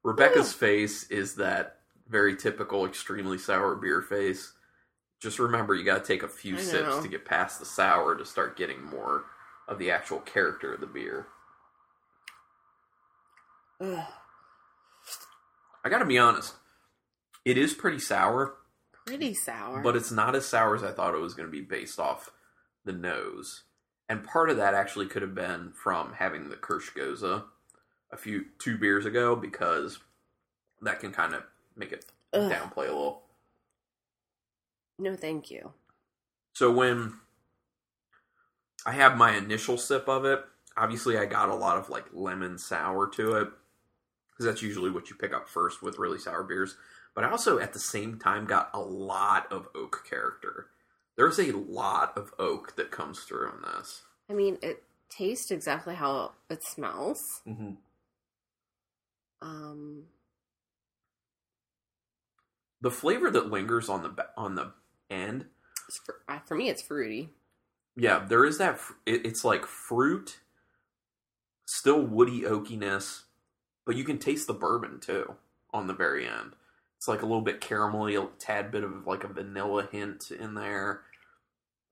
Rebecca's 0.02 0.52
face 0.52 1.04
is 1.10 1.37
that 1.37 1.76
very 2.08 2.37
typical, 2.37 2.87
extremely 2.87 3.38
sour 3.38 3.76
beer 3.76 4.02
face. 4.02 4.52
Just 5.20 5.38
remember, 5.38 5.75
you 5.75 5.84
got 5.84 6.02
to 6.02 6.12
take 6.12 6.22
a 6.22 6.28
few 6.28 6.58
sips 6.58 6.99
to 6.99 7.08
get 7.08 7.25
past 7.26 7.58
the 7.58 7.66
sour 7.66 8.14
to 8.16 8.25
start 8.25 8.56
getting 8.56 8.82
more 8.82 9.25
of 9.68 9.78
the 9.78 9.90
actual 9.90 10.18
character 10.18 10.72
of 10.72 10.80
the 10.80 10.87
beer. 10.87 11.26
Ugh, 13.80 14.06
I 15.84 15.88
got 15.88 15.99
to 15.99 16.04
be 16.04 16.18
honest, 16.18 16.54
it 17.44 17.56
is 17.56 17.72
pretty 17.75 17.99
sour, 17.99 18.54
pretty 19.07 19.35
sour. 19.35 19.80
but 19.80 19.97
it's 19.97 20.11
not 20.11 20.35
as 20.35 20.47
sour 20.47 20.75
as 20.75 20.83
I 20.83 20.92
thought 20.92 21.14
it 21.14 21.21
was 21.21 21.35
going 21.35 21.49
to 21.49 21.52
be 21.52 21.61
based 21.62 21.99
off 21.99 22.30
the 22.85 22.92
nose. 22.92 23.64
And 24.09 24.25
part 24.25 24.50
of 24.50 24.57
that 24.57 24.75
actually 24.75 25.07
could 25.07 25.23
have 25.23 25.35
been 25.35 25.73
from 25.73 26.14
having 26.14 26.49
the 26.49 26.57
Kirsch 26.57 26.90
Gose 26.90 27.23
a 28.12 28.16
few 28.16 28.47
two 28.59 28.76
beers 28.76 29.07
ago 29.07 29.37
because 29.37 30.00
that 30.83 30.99
can 31.00 31.12
kind 31.12 31.35
of 31.35 31.45
make 31.76 31.92
it 31.92 32.07
Ugh. 32.33 32.50
downplay 32.50 32.88
a 32.88 32.92
little. 32.92 33.23
no, 34.99 35.14
thank 35.14 35.50
you. 35.50 35.73
So 36.54 36.71
when 36.73 37.14
I 38.85 38.92
have 38.92 39.16
my 39.16 39.37
initial 39.37 39.78
sip 39.78 40.09
of 40.09 40.25
it, 40.25 40.40
obviously 40.76 41.16
I 41.16 41.26
got 41.26 41.49
a 41.49 41.54
lot 41.54 41.78
of 41.78 41.88
like 41.88 42.07
lemon 42.12 42.59
sour 42.59 43.09
to 43.11 43.37
it 43.37 43.49
because 44.30 44.47
that's 44.47 44.62
usually 44.62 44.90
what 44.90 45.09
you 45.11 45.16
pick 45.16 45.33
up 45.33 45.49
first 45.49 45.83
with 45.83 45.99
really 45.99 46.19
sour 46.19 46.42
beers. 46.42 46.76
But 47.14 47.24
I 47.24 47.30
also 47.30 47.58
at 47.58 47.72
the 47.72 47.78
same 47.78 48.18
time 48.18 48.44
got 48.46 48.70
a 48.72 48.80
lot 48.80 49.50
of 49.52 49.68
oak 49.74 50.04
character. 50.08 50.66
There's 51.16 51.38
a 51.38 51.52
lot 51.52 52.16
of 52.16 52.32
oak 52.38 52.76
that 52.76 52.90
comes 52.90 53.20
through 53.20 53.50
in 53.50 53.62
this. 53.62 54.02
I 54.30 54.32
mean, 54.34 54.58
it 54.62 54.82
tastes 55.10 55.50
exactly 55.50 55.94
how 55.94 56.32
it 56.48 56.62
smells. 56.62 57.42
Mm-hmm. 57.46 57.72
Um, 59.42 60.04
The 62.80 62.90
flavor 62.90 63.30
that 63.30 63.50
lingers 63.50 63.88
on 63.88 64.02
the 64.02 64.26
on 64.36 64.54
the 64.54 64.72
end, 65.10 65.46
it's 65.88 65.98
fr- 65.98 66.12
uh, 66.28 66.38
for 66.46 66.54
me, 66.56 66.68
it's 66.70 66.82
fruity. 66.82 67.30
yeah, 67.96 68.24
there 68.26 68.44
is 68.44 68.58
that. 68.58 68.78
fr- 68.78 68.94
It, 69.04 69.26
it's 69.26 69.44
like 69.44 69.66
fruit, 69.66 70.38
still 71.66 72.00
woody 72.02 72.42
oakiness, 72.42 73.24
but 73.84 73.96
you 73.96 74.04
can 74.04 74.18
taste 74.18 74.46
the 74.46 74.54
bourbon 74.54 75.00
too 75.00 75.34
on 75.72 75.86
the 75.88 75.94
very 75.94 76.26
end. 76.26 76.52
It's 77.00 77.09
like 77.09 77.23
a 77.23 77.26
little 77.26 77.40
bit 77.40 77.62
caramelly, 77.62 78.23
a 78.23 78.28
tad 78.38 78.71
bit 78.71 78.85
of 78.85 79.07
like 79.07 79.25
a 79.25 79.28
vanilla 79.28 79.88
hint 79.90 80.30
in 80.30 80.52
there. 80.52 81.00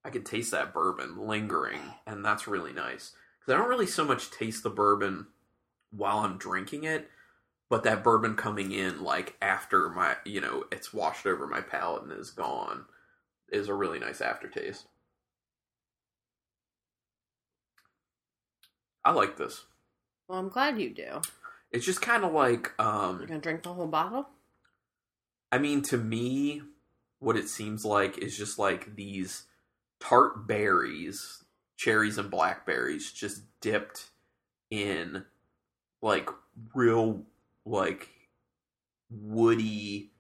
I 0.05 0.11
can 0.11 0.23
taste 0.23 0.51
that 0.51 0.75
bourbon 0.75 1.17
lingering, 1.27 1.81
and 2.07 2.23
that's 2.23 2.47
really 2.47 2.75
nice 2.75 3.13
because 3.41 3.55
I 3.55 3.57
don't 3.57 3.71
really 3.71 3.87
so 3.87 4.05
much 4.05 4.31
taste 4.31 4.63
the 4.63 4.69
bourbon 4.69 5.29
while 5.91 6.19
I'm 6.19 6.37
drinking 6.37 6.85
it, 6.85 7.09
but 7.71 7.85
that 7.85 8.05
bourbon 8.05 8.35
coming 8.35 8.71
in 8.71 9.03
like 9.03 9.35
after 9.41 9.89
my, 9.89 10.17
you 10.27 10.43
know, 10.43 10.65
it's 10.71 10.93
washed 10.93 11.25
over 11.25 11.47
my 11.47 11.63
palate 11.63 12.03
and 12.03 12.13
is 12.13 12.31
gone 12.31 12.85
is 13.51 13.69
a 13.69 13.75
really 13.75 13.99
nice 13.99 14.21
aftertaste. 14.21 14.89
I 19.07 19.13
like 19.13 19.39
this. 19.39 19.65
Well, 20.29 20.39
I'm 20.39 20.51
glad 20.51 20.79
you 20.79 20.91
do. 20.93 21.23
It's 21.73 21.87
just 21.87 22.03
kind 22.03 22.25
of 22.25 22.35
like, 22.35 22.79
um, 22.79 23.21
You're 23.21 23.29
gonna 23.29 23.41
drink 23.41 23.63
the 23.63 23.73
whole 23.73 23.87
bottle? 23.87 24.29
I 25.51 25.59
mean, 25.59 25.83
to 25.83 25.97
me, 25.97 26.63
what 27.21 27.37
it 27.37 27.49
seems 27.49 27.85
like 27.85 28.19
is 28.19 28.37
just 28.37 28.59
like 28.59 28.97
these 28.97 29.45
tart 30.01 30.47
berries, 30.47 31.45
cherries 31.77 32.19
and 32.19 32.31
blackberries, 32.31 33.13
just 33.13 33.43
dipped 33.61 34.11
in 34.71 35.25
like 36.03 36.29
real, 36.75 37.25
like 37.65 38.09
woody, 39.11 40.13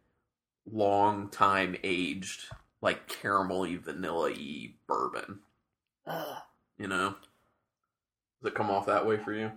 long 0.70 1.28
time 1.28 1.76
aged, 1.84 2.44
like 2.80 3.08
caramelly, 3.08 3.78
vanilla 3.78 4.30
y 4.30 4.74
bourbon. 4.86 5.40
Ugh. 6.06 6.42
You 6.78 6.88
know? 6.88 7.14
Does 8.40 8.52
it 8.52 8.54
come 8.54 8.70
off 8.70 8.86
that 8.86 9.06
way 9.06 9.18
for 9.18 9.32
you? 9.32 9.50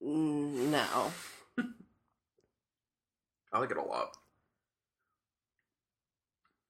No. 0.00 1.12
I 3.56 3.58
like 3.58 3.70
it 3.70 3.78
a 3.78 3.82
lot. 3.82 4.14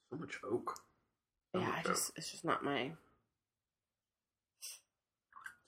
So 0.09 0.17
much 0.19 0.39
oak. 0.49 0.79
So 1.53 1.59
Yeah, 1.59 1.67
I 1.69 1.77
much 1.79 1.87
oak. 1.89 1.99
it's 2.15 2.31
just 2.31 2.45
not 2.45 2.63
my. 2.63 2.93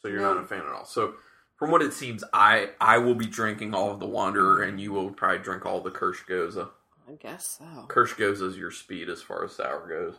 So 0.00 0.06
you're 0.06 0.20
No. 0.20 0.34
not 0.34 0.44
a 0.44 0.46
fan 0.46 0.60
at 0.60 0.68
all. 0.68 0.84
So 0.84 1.16
from 1.56 1.72
what 1.72 1.82
it 1.82 1.92
seems, 1.92 2.22
I 2.32 2.70
I 2.80 2.98
will 2.98 3.16
be 3.16 3.26
drinking 3.26 3.74
all 3.74 3.90
of 3.90 3.98
the 3.98 4.06
Wanderer, 4.06 4.62
and 4.62 4.80
you 4.80 4.92
will 4.92 5.10
probably 5.10 5.40
drink 5.40 5.66
all 5.66 5.80
the 5.80 5.90
Kirsch 5.90 6.22
Gose. 6.24 6.70
I 7.08 7.12
guess 7.14 7.58
so. 7.58 7.86
Kirsch 7.88 8.14
Gose 8.14 8.40
is 8.40 8.56
your 8.56 8.70
speed 8.70 9.08
as 9.08 9.20
far 9.20 9.44
as 9.44 9.56
sour 9.56 9.88
goes. 9.88 10.14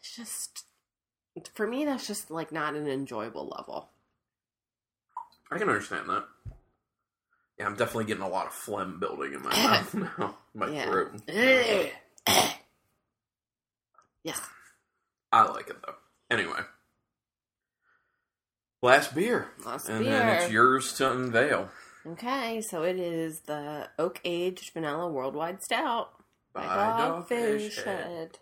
It's 0.00 0.14
just 0.14 0.66
for 1.54 1.66
me. 1.66 1.86
That's 1.86 2.06
just 2.06 2.30
like 2.30 2.52
not 2.52 2.74
an 2.74 2.86
enjoyable 2.86 3.48
level. 3.48 3.88
I 5.50 5.56
can 5.56 5.70
understand 5.70 6.10
that. 6.10 6.28
Yeah, 7.60 7.66
I'm 7.66 7.76
definitely 7.76 8.06
getting 8.06 8.22
a 8.22 8.28
lot 8.28 8.46
of 8.46 8.54
phlegm 8.54 8.98
building 8.98 9.34
in 9.34 9.42
my 9.42 9.50
mouth 9.50 9.94
now, 10.18 10.38
my 10.54 10.70
Yeah. 10.70 10.84
throat. 10.86 11.20
Yes. 14.24 14.40
I 15.30 15.42
like 15.42 15.68
it 15.68 15.76
though. 15.86 15.94
Anyway, 16.30 16.60
last 18.82 19.14
beer, 19.14 19.50
Last 19.66 19.90
and 19.90 20.06
beer. 20.06 20.10
then 20.24 20.28
it's 20.40 20.50
yours 20.50 20.94
to 20.94 21.12
unveil. 21.12 21.68
Okay, 22.06 22.62
so 22.62 22.82
it 22.82 22.96
is 22.98 23.40
the 23.40 23.90
oak 23.98 24.22
aged 24.24 24.72
vanilla 24.72 25.06
worldwide 25.12 25.62
stout 25.62 26.12
by, 26.54 26.62
Dogfish 26.62 27.74
Head. 27.84 28.06
Head. 28.06 28.38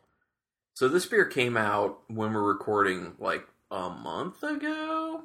So 0.75 0.87
this 0.87 1.07
beer 1.07 1.25
came 1.25 1.57
out 1.57 1.99
when 2.07 2.33
we're 2.35 2.43
recording 2.45 3.15
like 3.19 3.45
a 3.73 3.91
month 3.91 4.45
ago. 4.45 5.25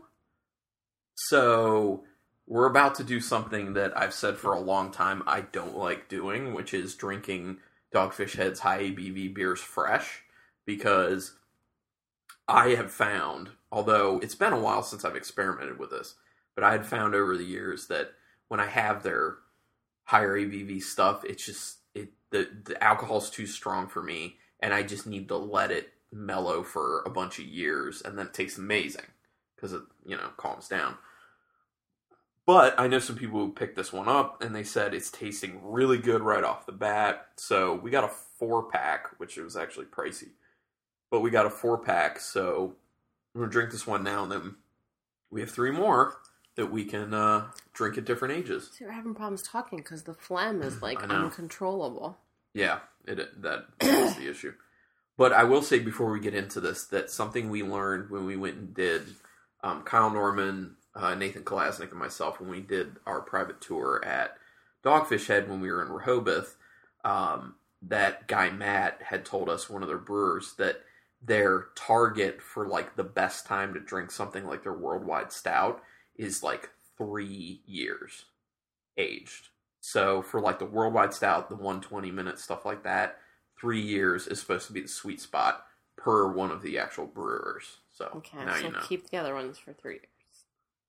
So 1.13 2.05
we're 2.47 2.65
about 2.65 2.95
to 2.95 3.03
do 3.03 3.19
something 3.19 3.73
that 3.73 3.97
I've 3.97 4.13
said 4.13 4.37
for 4.37 4.53
a 4.53 4.59
long 4.59 4.91
time 4.91 5.23
I 5.25 5.41
don't 5.41 5.77
like 5.77 6.09
doing, 6.09 6.53
which 6.53 6.73
is 6.73 6.95
drinking 6.95 7.57
Dogfish 7.93 8.35
Head's 8.35 8.59
high 8.59 8.79
ABV 8.79 9.33
beers 9.33 9.61
fresh 9.61 10.23
because 10.65 11.35
I 12.47 12.69
have 12.69 12.91
found, 12.91 13.51
although 13.71 14.19
it's 14.19 14.35
been 14.35 14.53
a 14.53 14.59
while 14.59 14.83
since 14.83 15.05
I've 15.05 15.15
experimented 15.15 15.79
with 15.79 15.91
this, 15.91 16.15
but 16.55 16.63
I 16.63 16.71
had 16.71 16.85
found 16.85 17.15
over 17.15 17.37
the 17.37 17.43
years 17.43 17.87
that 17.87 18.11
when 18.49 18.59
I 18.59 18.67
have 18.67 19.03
their 19.03 19.37
higher 20.03 20.37
ABV 20.37 20.81
stuff, 20.83 21.23
it's 21.23 21.45
just 21.45 21.77
it 21.95 22.09
the 22.31 22.49
the 22.65 22.83
alcohol's 22.83 23.29
too 23.29 23.47
strong 23.47 23.87
for 23.87 24.03
me, 24.03 24.37
and 24.59 24.73
I 24.73 24.83
just 24.83 25.07
need 25.07 25.29
to 25.29 25.37
let 25.37 25.71
it 25.71 25.93
mellow 26.11 26.63
for 26.63 27.01
a 27.05 27.09
bunch 27.09 27.39
of 27.39 27.45
years, 27.45 28.01
and 28.01 28.17
then 28.17 28.27
it 28.27 28.33
tastes 28.33 28.57
amazing 28.57 29.05
because 29.55 29.73
it 29.73 29.81
you 30.05 30.17
know 30.17 30.29
calms 30.37 30.67
down. 30.67 30.97
But 32.45 32.77
I 32.77 32.87
know 32.87 32.99
some 32.99 33.15
people 33.15 33.39
who 33.39 33.53
picked 33.53 33.77
this 33.77 33.93
one 33.93 34.09
up, 34.09 34.43
and 34.43 34.53
they 34.53 34.63
said 34.63 34.93
it's 34.93 35.09
tasting 35.09 35.61
really 35.63 35.97
good 35.97 36.21
right 36.21 36.43
off 36.43 36.65
the 36.65 36.73
bat. 36.73 37.27
So 37.37 37.75
we 37.75 37.89
got 37.89 38.03
a 38.03 38.09
four 38.09 38.63
pack, 38.63 39.07
which 39.17 39.37
was 39.37 39.55
actually 39.55 39.85
pricey, 39.85 40.29
but 41.09 41.21
we 41.21 41.29
got 41.29 41.45
a 41.45 41.49
four 41.49 41.77
pack. 41.77 42.19
So 42.19 42.75
we're 43.33 43.41
gonna 43.41 43.51
drink 43.51 43.71
this 43.71 43.87
one 43.87 44.03
now, 44.03 44.23
and 44.23 44.31
then 44.31 44.55
we 45.31 45.41
have 45.41 45.51
three 45.51 45.71
more 45.71 46.17
that 46.55 46.71
we 46.71 46.85
can 46.85 47.13
uh, 47.13 47.47
drink 47.73 47.97
at 47.97 48.05
different 48.05 48.35
ages. 48.35 48.69
So 48.77 48.85
you're 48.85 48.93
having 48.93 49.15
problems 49.15 49.41
talking 49.41 49.79
because 49.79 50.03
the 50.03 50.13
phlegm 50.13 50.61
is 50.61 50.81
like 50.81 51.01
uncontrollable. 51.01 52.17
Yeah, 52.53 52.79
it 53.05 53.41
that 53.41 53.65
is 53.81 54.15
the 54.15 54.29
issue. 54.29 54.53
But 55.17 55.31
I 55.31 55.43
will 55.43 55.61
say 55.61 55.79
before 55.79 56.11
we 56.11 56.19
get 56.19 56.33
into 56.33 56.59
this 56.59 56.85
that 56.87 57.09
something 57.09 57.49
we 57.49 57.63
learned 57.63 58.09
when 58.09 58.25
we 58.25 58.35
went 58.35 58.57
and 58.57 58.73
did 58.73 59.03
um, 59.63 59.83
Kyle 59.83 60.09
Norman, 60.09 60.75
uh, 60.95 61.15
Nathan 61.15 61.43
Kalasnik, 61.43 61.91
and 61.91 61.99
myself 61.99 62.39
when 62.39 62.49
we 62.49 62.61
did 62.61 62.97
our 63.05 63.21
private 63.21 63.61
tour 63.61 64.03
at 64.05 64.37
Dogfish 64.83 65.27
Head 65.27 65.49
when 65.49 65.61
we 65.61 65.71
were 65.71 65.81
in 65.83 65.91
Rehoboth. 65.91 66.57
Um, 67.03 67.55
that 67.81 68.27
guy 68.27 68.49
Matt 68.49 69.01
had 69.03 69.25
told 69.25 69.49
us 69.49 69.69
one 69.69 69.81
of 69.81 69.89
their 69.89 69.97
brewers 69.97 70.53
that 70.57 70.77
their 71.21 71.67
target 71.75 72.41
for 72.41 72.67
like 72.67 72.95
the 72.95 73.03
best 73.03 73.45
time 73.45 73.73
to 73.73 73.79
drink 73.79 74.11
something 74.11 74.45
like 74.45 74.63
their 74.63 74.73
worldwide 74.73 75.31
stout 75.31 75.81
is 76.15 76.43
like 76.43 76.69
three 76.97 77.61
years 77.65 78.25
aged. 78.97 79.49
So 79.81 80.21
for 80.21 80.39
like 80.39 80.59
the 80.59 80.65
worldwide 80.65 81.13
stout, 81.13 81.49
the 81.49 81.55
120 81.55 82.11
minute 82.11 82.39
stuff 82.39 82.65
like 82.65 82.83
that, 82.83 83.17
three 83.59 83.81
years 83.81 84.27
is 84.27 84.39
supposed 84.39 84.67
to 84.67 84.73
be 84.73 84.81
the 84.81 84.87
sweet 84.87 85.19
spot 85.19 85.65
per 85.97 86.31
one 86.31 86.51
of 86.51 86.61
the 86.61 86.77
actual 86.77 87.05
brewers. 87.05 87.77
So 87.91 88.09
Okay, 88.17 88.37
now 88.45 88.55
so 88.55 88.67
you 88.67 88.71
know. 88.71 88.79
keep 88.87 89.09
the 89.09 89.17
other 89.17 89.33
ones 89.33 89.57
for 89.57 89.73
three 89.73 89.93
years. 89.95 90.12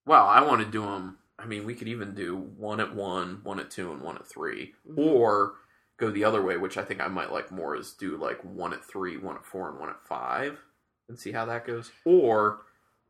Well, 0.07 0.27
I 0.27 0.43
want 0.43 0.63
to 0.65 0.71
do 0.71 0.83
them. 0.83 1.19
I 1.39 1.47
mean, 1.47 1.65
we 1.65 1.75
could 1.75 1.89
even 1.89 2.15
do 2.15 2.37
one 2.37 2.81
at 2.81 2.95
one, 2.95 3.41
one 3.43 3.59
at 3.61 3.71
two, 3.71 3.91
and 3.93 4.01
one 4.03 4.17
at 4.17 4.27
3 4.27 4.75
Mhm. 4.89 4.99
or 4.99 5.55
go 5.97 6.11
the 6.11 6.25
other 6.25 6.43
way, 6.43 6.57
which 6.57 6.77
I 6.77 6.85
think 6.85 7.01
I 7.01 7.09
might 7.09 7.33
like 7.33 7.51
more. 7.51 7.77
Is 7.77 7.93
do 7.93 8.17
like 8.17 8.41
one 8.43 8.73
at 8.73 8.85
three, 8.85 9.17
one 9.17 9.37
at 9.37 9.45
four, 9.47 9.69
and 9.71 9.79
one 9.79 9.89
at 9.91 10.03
five, 10.07 10.61
and 11.09 11.19
see 11.19 11.33
how 11.33 11.45
that 11.47 11.67
goes. 11.67 11.91
Or 12.05 12.63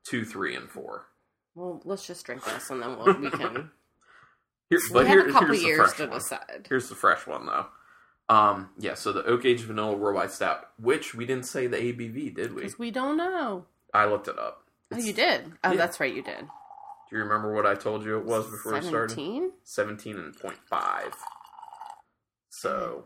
two, 0.05 0.25
three, 0.25 0.55
and 0.55 0.71
four. 0.71 1.07
Well, 1.55 1.81
let's 1.85 2.07
just 2.07 2.27
drink 2.27 2.45
this 2.45 2.69
and 2.71 2.83
then 2.83 2.99
we'll, 2.99 3.15
we 3.15 3.31
can. 3.31 3.71
Here, 4.71 4.81
we 4.93 4.99
have 5.01 5.07
here, 5.09 5.29
a 5.29 5.33
couple 5.33 5.49
here's 5.49 5.63
years 5.63 5.93
to 5.95 6.07
one. 6.07 6.19
decide. 6.19 6.67
Here's 6.69 6.89
the 6.89 6.95
fresh 6.95 7.27
one 7.27 7.47
though. 7.47 7.67
Um, 8.29 8.71
yeah, 8.79 8.95
so 8.95 9.13
the 9.13 9.23
oak 9.25 9.45
Age 9.45 9.61
vanilla 9.61 9.95
worldwide 9.95 10.33
stout, 10.33 10.71
which 10.79 11.15
we 11.15 11.27
didn't 11.27 11.45
say 11.47 11.67
the 11.67 11.77
ABV, 11.77 12.35
did 12.35 12.55
we? 12.55 12.63
Because 12.63 12.79
we 12.79 12.91
don't 12.91 13.17
know. 13.19 13.67
I 13.93 14.07
looked 14.07 14.27
it 14.29 14.39
up. 14.39 14.65
Oh, 14.91 14.97
you 14.99 15.13
did. 15.13 15.53
Oh, 15.63 15.71
yeah. 15.73 15.77
that's 15.77 16.01
right, 16.01 16.13
you 16.15 16.23
did. 16.23 16.49
You 17.15 17.21
remember 17.21 17.53
what 17.53 17.65
I 17.65 17.77
told 17.77 18.05
you 18.05 18.19
it 18.19 18.25
was 18.25 18.51
before 18.51 18.73
we 18.75 18.83
started? 18.83 19.11
Seventeen. 19.63 20.17
and 20.17 20.37
0.5. 20.37 21.13
So, 22.51 23.05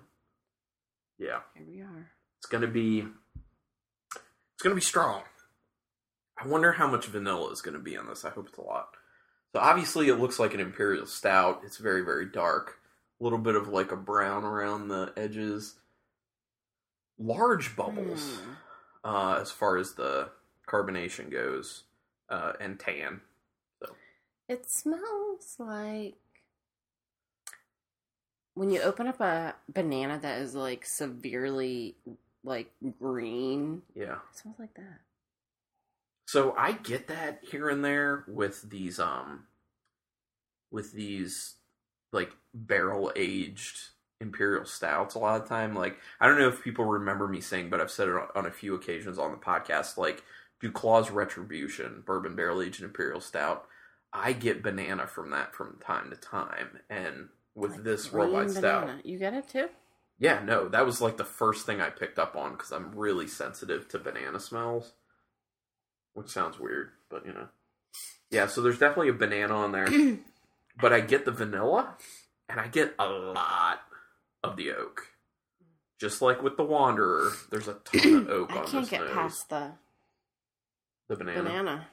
yeah, 1.18 1.40
Here 1.54 1.66
we 1.68 1.80
are. 1.82 2.10
it's 2.38 2.46
gonna 2.46 2.68
be 2.68 3.00
it's 4.14 4.62
gonna 4.62 4.74
be 4.74 4.80
strong. 4.80 5.24
I 6.42 6.46
wonder 6.46 6.72
how 6.72 6.86
much 6.90 7.04
vanilla 7.04 7.50
is 7.52 7.60
gonna 7.60 7.80
be 7.80 7.96
in 7.96 8.06
this. 8.06 8.24
I 8.24 8.30
hope 8.30 8.48
it's 8.48 8.56
a 8.56 8.62
lot. 8.62 8.88
So 9.52 9.60
obviously, 9.60 10.08
it 10.08 10.16
looks 10.16 10.38
like 10.38 10.54
an 10.54 10.60
imperial 10.60 11.04
stout. 11.04 11.60
It's 11.66 11.76
very 11.76 12.00
very 12.00 12.24
dark. 12.24 12.78
A 13.20 13.24
little 13.24 13.38
bit 13.38 13.56
of 13.56 13.68
like 13.68 13.92
a 13.92 13.96
brown 13.96 14.42
around 14.44 14.88
the 14.88 15.12
edges. 15.18 15.74
Large 17.18 17.76
bubbles 17.76 18.38
Hmm. 18.38 18.52
uh, 19.04 19.38
as 19.40 19.50
far 19.50 19.76
as 19.76 19.92
the 19.94 20.30
carbonation 20.66 21.30
goes, 21.30 21.82
uh, 22.30 22.54
and 22.58 22.80
tan. 22.80 23.20
It 24.48 24.68
smells 24.70 25.56
like 25.58 26.14
when 28.54 28.70
you 28.70 28.80
open 28.80 29.06
up 29.06 29.20
a 29.20 29.54
banana 29.72 30.18
that 30.20 30.40
is 30.40 30.54
like 30.54 30.84
severely 30.84 31.96
like 32.42 32.70
green. 32.98 33.82
Yeah. 33.94 34.14
It 34.32 34.36
smells 34.38 34.58
like 34.58 34.74
that. 34.74 35.00
So 36.26 36.54
I 36.58 36.72
get 36.72 37.08
that 37.08 37.40
here 37.50 37.68
and 37.68 37.84
there 37.84 38.24
with 38.26 38.68
these 38.68 38.98
um 38.98 39.44
with 40.70 40.92
these 40.92 41.54
like 42.12 42.30
barrel 42.52 43.12
aged 43.16 43.78
imperial 44.20 44.64
stouts 44.64 45.14
a 45.14 45.18
lot 45.18 45.40
of 45.40 45.48
time 45.48 45.74
like 45.74 45.96
I 46.20 46.26
don't 46.26 46.38
know 46.38 46.48
if 46.48 46.64
people 46.64 46.84
remember 46.84 47.28
me 47.28 47.40
saying 47.40 47.70
but 47.70 47.80
I've 47.80 47.90
said 47.90 48.08
it 48.08 48.14
on- 48.14 48.28
on 48.34 48.46
a 48.46 48.50
few 48.50 48.74
occasions 48.74 49.18
on 49.18 49.30
the 49.30 49.36
podcast 49.36 49.96
like 49.96 50.24
DuClaw's 50.62 51.10
Retribution 51.10 52.02
bourbon 52.04 52.34
barrel 52.34 52.60
aged 52.60 52.82
imperial 52.82 53.20
stout 53.20 53.66
I 54.12 54.32
get 54.32 54.62
banana 54.62 55.06
from 55.06 55.30
that 55.30 55.54
from 55.54 55.78
time 55.84 56.10
to 56.10 56.16
time 56.16 56.80
and 56.88 57.28
with 57.54 57.72
Like 57.72 57.84
this 57.84 58.12
worldwide 58.12 58.50
stout. 58.50 59.04
You 59.04 59.18
get 59.18 59.34
it 59.34 59.48
too? 59.48 59.68
yeah, 60.18 60.42
no, 60.44 60.68
that 60.68 60.86
was 60.86 61.00
like 61.00 61.16
the 61.16 61.24
first 61.24 61.66
thing 61.66 61.80
I 61.80 61.90
picked 61.90 62.18
up 62.18 62.36
on 62.36 62.52
because 62.52 62.72
I'm 62.72 62.92
really 62.94 63.26
sensitive 63.26 63.88
to 63.88 63.98
banana 63.98 64.40
smells, 64.40 64.92
which 66.14 66.28
sounds 66.30 66.58
weird, 66.58 66.90
but 67.10 67.26
you 67.26 67.32
know. 67.32 67.48
Yeah, 68.30 68.46
so 68.46 68.60
there's 68.62 68.78
definitely 68.78 69.08
a 69.10 69.14
banana 69.14 69.54
on 69.54 69.72
there, 69.72 69.88
but 70.80 70.92
I 70.92 71.00
get 71.00 71.24
the 71.24 71.30
vanilla 71.32 71.96
and 72.48 72.60
I 72.60 72.68
get 72.68 72.94
a 72.98 73.06
lot 73.08 73.80
of 74.42 74.56
the 74.56 74.70
oak. 74.72 75.08
Just 76.00 76.22
like 76.22 76.42
with 76.42 76.56
the 76.56 76.64
Wanderer, 76.64 77.32
there's 77.50 77.68
a 77.68 77.74
ton 77.84 78.14
of 78.14 78.28
oak 78.30 78.52
I 78.52 78.58
on 78.58 78.66
can't 78.66 78.88
get 78.88 79.00
nose. 79.00 79.10
past 79.14 79.48
the 79.48 79.72
the 81.08 81.16
banana. 81.16 81.42
banana. 81.42 81.86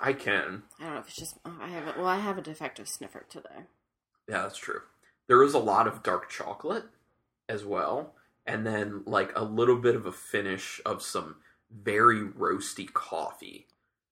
I 0.00 0.12
can. 0.12 0.62
I 0.78 0.84
don't 0.84 0.94
know 0.94 1.00
if 1.00 1.08
it's 1.08 1.16
just 1.16 1.38
oh, 1.44 1.56
I 1.60 1.68
have 1.68 1.88
a, 1.88 1.94
well, 1.98 2.06
I 2.06 2.18
have 2.18 2.38
a 2.38 2.42
defective 2.42 2.88
sniffer 2.88 3.26
today. 3.28 3.66
Yeah, 4.28 4.42
that's 4.42 4.58
true. 4.58 4.82
There 5.26 5.42
is 5.42 5.54
a 5.54 5.58
lot 5.58 5.86
of 5.86 6.02
dark 6.02 6.28
chocolate 6.28 6.84
as 7.48 7.64
well, 7.64 8.14
and 8.46 8.66
then 8.66 9.02
like 9.06 9.32
a 9.34 9.44
little 9.44 9.76
bit 9.76 9.94
of 9.96 10.06
a 10.06 10.12
finish 10.12 10.80
of 10.84 11.02
some 11.02 11.36
very 11.70 12.20
roasty 12.22 12.92
coffee. 12.92 13.66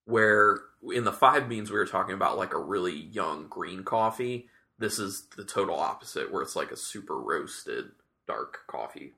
Where 0.05 0.61
in 0.95 1.05
the 1.05 1.13
five 1.13 1.49
beans 1.49 1.71
we 1.71 1.79
were 1.79 1.87
talking 1.87 2.15
about 2.15 2.39
like 2.39 2.55
a 2.55 2.59
really 2.59 2.97
young 2.97 3.47
green 3.49 3.85
coffee. 3.85 4.49
This 4.79 4.99
is 5.01 5.27
the 5.37 5.45
total 5.45 5.79
opposite, 5.79 6.33
where 6.33 6.43
it's 6.43 6.55
like 6.57 6.71
a 6.71 6.77
super 6.77 7.21
roasted 7.21 7.87
dark 8.27 8.61
coffee 8.69 9.15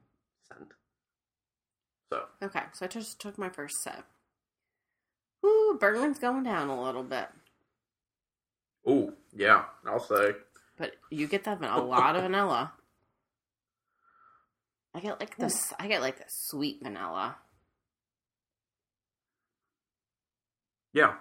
scent. 0.49 0.73
So 2.13 2.23
Okay, 2.43 2.63
so 2.73 2.87
I 2.87 2.89
just 2.89 3.21
took 3.21 3.37
my 3.39 3.51
first 3.51 3.83
sip. 3.83 4.05
Ooh, 5.44 5.76
burning's 5.81 6.18
going 6.18 6.42
down 6.44 6.68
a 6.68 6.83
little 6.83 7.03
bit, 7.03 7.29
Oh, 8.87 9.12
yeah, 9.33 9.64
I'll 9.87 10.00
say. 10.00 10.33
but 10.79 10.92
you 11.11 11.26
get 11.26 11.44
that 11.44 11.62
a 11.62 11.81
lot 11.81 12.16
of 12.16 12.22
vanilla. 12.22 12.72
I 14.94 15.00
get 15.00 15.20
like 15.20 15.37
this. 15.37 15.72
I 15.79 15.87
get 15.87 16.00
like 16.00 16.18
the 16.18 16.24
sweet 16.29 16.81
vanilla. 16.83 17.37
Yeah. 20.92 21.14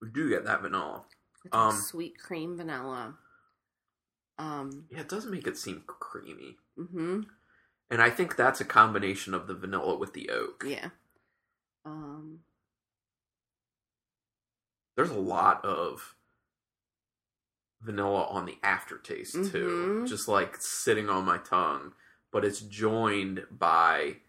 We 0.00 0.10
do 0.10 0.28
get 0.30 0.44
that 0.44 0.62
vanilla. 0.62 1.04
It's 1.44 1.54
like 1.54 1.54
Um, 1.54 1.78
sweet 1.90 2.18
cream 2.18 2.56
vanilla. 2.56 3.18
Um. 4.38 4.86
Yeah, 4.90 5.00
it 5.00 5.08
does 5.08 5.26
make 5.26 5.46
it 5.46 5.58
seem 5.58 5.82
creamy. 5.86 6.56
Mm-hmm. 6.78 7.22
And 7.90 8.02
I 8.02 8.08
think 8.10 8.36
that's 8.36 8.60
a 8.60 8.64
combination 8.64 9.34
of 9.34 9.46
the 9.46 9.54
vanilla 9.54 9.96
with 9.96 10.14
the 10.14 10.30
oak. 10.30 10.64
Yeah. 10.66 10.88
Um. 11.84 12.40
There's 14.96 15.10
a 15.10 15.18
lot 15.18 15.64
of 15.64 16.14
vanilla 17.80 18.24
on 18.24 18.46
the 18.46 18.58
aftertaste 18.62 19.34
too. 19.50 20.02
Mhm. 20.04 20.08
Just 20.08 20.28
like 20.28 20.56
sitting 20.56 21.08
on 21.08 21.24
my 21.24 21.38
tongue. 21.38 21.94
But 22.30 22.44
it's 22.44 22.60
joined 22.60 23.46
by 23.50 24.20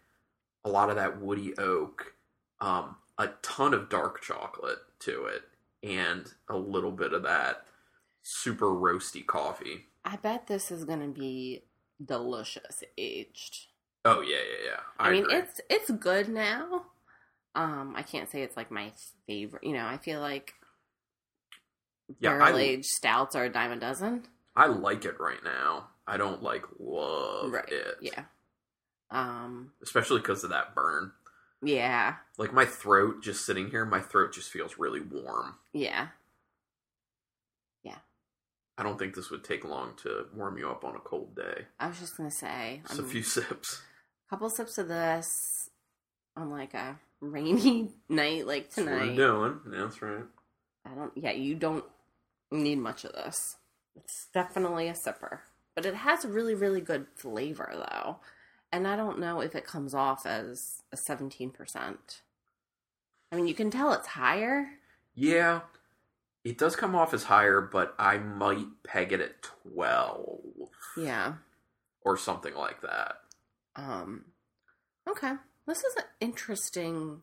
a 0.64 0.68
lot 0.68 0.90
of 0.90 0.96
that 0.96 1.20
woody 1.20 1.56
oak, 1.58 2.14
um, 2.60 2.96
a 3.18 3.28
ton 3.42 3.72
of 3.74 3.88
dark 3.88 4.20
chocolate 4.20 4.80
to 5.00 5.26
it, 5.26 5.44
and 5.82 6.34
a 6.48 6.56
little 6.56 6.92
bit 6.92 7.12
of 7.12 7.22
that 7.22 7.66
super 8.22 8.66
roasty 8.66 9.24
coffee. 9.24 9.86
I 10.04 10.16
bet 10.16 10.46
this 10.46 10.70
is 10.70 10.84
gonna 10.84 11.08
be 11.08 11.64
delicious 12.04 12.84
aged. 12.98 13.68
Oh 14.04 14.20
yeah, 14.20 14.36
yeah, 14.36 14.64
yeah. 14.64 14.80
I, 14.98 15.10
mean, 15.10 15.24
agree. 15.24 15.36
it's 15.36 15.60
it's 15.68 15.90
good 15.90 16.28
now. 16.28 16.86
Um, 17.56 17.94
I 17.96 18.02
can't 18.02 18.30
say 18.30 18.42
it's 18.42 18.56
like 18.56 18.70
my 18.70 18.92
favorite. 19.26 19.64
You 19.64 19.72
know, 19.72 19.86
I 19.86 19.96
feel 19.96 20.20
like 20.20 20.52
Yeah, 22.20 22.36
barrel 22.38 22.58
aged 22.58 22.84
stouts 22.84 23.34
are 23.34 23.44
a 23.44 23.52
dime 23.52 23.72
a 23.72 23.76
dozen. 23.76 24.24
I 24.54 24.66
like 24.66 25.04
it 25.04 25.18
right 25.18 25.42
now. 25.42 25.88
I 26.06 26.18
don't 26.18 26.42
like 26.42 26.64
love 26.78 27.52
right? 27.52 27.68
it. 27.68 27.96
Yeah. 28.02 28.24
Um. 29.10 29.72
Especially 29.82 30.20
because 30.20 30.44
of 30.44 30.50
that 30.50 30.74
burn. 30.74 31.12
Yeah. 31.62 32.16
Like 32.36 32.52
my 32.52 32.66
throat 32.66 33.22
just 33.22 33.46
sitting 33.46 33.70
here, 33.70 33.84
my 33.86 34.00
throat 34.00 34.32
just 34.34 34.50
feels 34.50 34.76
really 34.78 35.00
warm. 35.00 35.54
Yeah. 35.72 36.08
Yeah. 37.82 37.96
I 38.76 38.82
don't 38.82 38.98
think 38.98 39.14
this 39.14 39.30
would 39.30 39.44
take 39.44 39.64
long 39.64 39.94
to 40.02 40.26
warm 40.34 40.58
you 40.58 40.68
up 40.68 40.84
on 40.84 40.94
a 40.94 41.00
cold 41.00 41.34
day. 41.34 41.64
I 41.80 41.88
was 41.88 41.98
just 41.98 42.16
gonna 42.18 42.30
say, 42.30 42.82
Just 42.86 43.00
a 43.00 43.04
few 43.04 43.22
sips. 43.24 43.80
A 44.26 44.30
couple 44.30 44.50
sips 44.50 44.76
of 44.76 44.88
this 44.88 45.55
on 46.36 46.50
like 46.50 46.74
a 46.74 46.98
rainy 47.20 47.90
night 48.08 48.46
like 48.46 48.64
That's 48.70 48.74
tonight. 48.76 49.16
doing. 49.16 49.60
That's 49.66 50.00
right. 50.02 50.24
I 50.84 50.94
don't. 50.94 51.12
Yeah, 51.16 51.32
you 51.32 51.54
don't 51.54 51.84
need 52.50 52.78
much 52.78 53.04
of 53.04 53.12
this. 53.12 53.56
It's 53.96 54.28
definitely 54.32 54.88
a 54.88 54.92
sipper, 54.94 55.40
but 55.74 55.86
it 55.86 55.94
has 55.94 56.24
a 56.24 56.28
really, 56.28 56.54
really 56.54 56.80
good 56.80 57.06
flavor 57.14 57.70
though, 57.72 58.18
and 58.70 58.86
I 58.86 58.94
don't 58.96 59.18
know 59.18 59.40
if 59.40 59.54
it 59.54 59.66
comes 59.66 59.94
off 59.94 60.26
as 60.26 60.82
a 60.92 60.96
seventeen 60.96 61.50
percent. 61.50 62.20
I 63.32 63.36
mean, 63.36 63.48
you 63.48 63.54
can 63.54 63.70
tell 63.70 63.92
it's 63.92 64.06
higher. 64.08 64.68
Yeah, 65.14 65.62
it 66.44 66.58
does 66.58 66.76
come 66.76 66.94
off 66.94 67.12
as 67.14 67.24
higher, 67.24 67.60
but 67.60 67.94
I 67.98 68.18
might 68.18 68.66
peg 68.84 69.12
it 69.12 69.20
at 69.20 69.42
12 69.72 70.38
Yeah. 70.96 71.34
or 72.02 72.16
something 72.16 72.54
like 72.54 72.82
that. 72.82 73.16
Um. 73.74 74.26
Okay, 75.08 75.32
this 75.66 75.78
is 75.84 75.94
an 75.96 76.04
interesting 76.20 77.20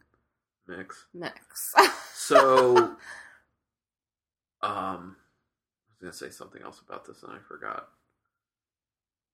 Mix. 0.67 1.05
mix. 1.13 1.73
So, 2.13 2.77
um, 4.61 5.15
I 5.17 5.89
was 5.89 5.97
gonna 6.01 6.13
say 6.13 6.29
something 6.29 6.61
else 6.61 6.79
about 6.85 7.05
this 7.05 7.21
and 7.23 7.31
I 7.33 7.39
forgot. 7.47 7.87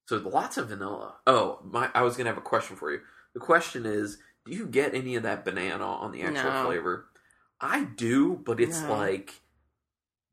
So 0.08 0.16
lots 0.16 0.56
of 0.58 0.68
vanilla. 0.70 1.14
Oh, 1.26 1.60
my! 1.64 1.88
I 1.94 2.02
was 2.02 2.16
gonna 2.16 2.30
have 2.30 2.38
a 2.38 2.42
question 2.42 2.76
for 2.76 2.90
you. 2.90 3.00
The 3.32 3.40
question 3.40 3.86
is, 3.86 4.18
do 4.44 4.52
you 4.52 4.66
get 4.66 4.94
any 4.94 5.14
of 5.14 5.22
that 5.22 5.44
banana 5.44 5.84
on 5.84 6.10
the 6.10 6.22
actual 6.22 6.50
No. 6.50 6.64
flavor? 6.64 7.06
I 7.60 7.84
do, 7.84 8.40
but 8.44 8.58
it's 8.60 8.82
No. 8.82 8.92
like 8.94 9.40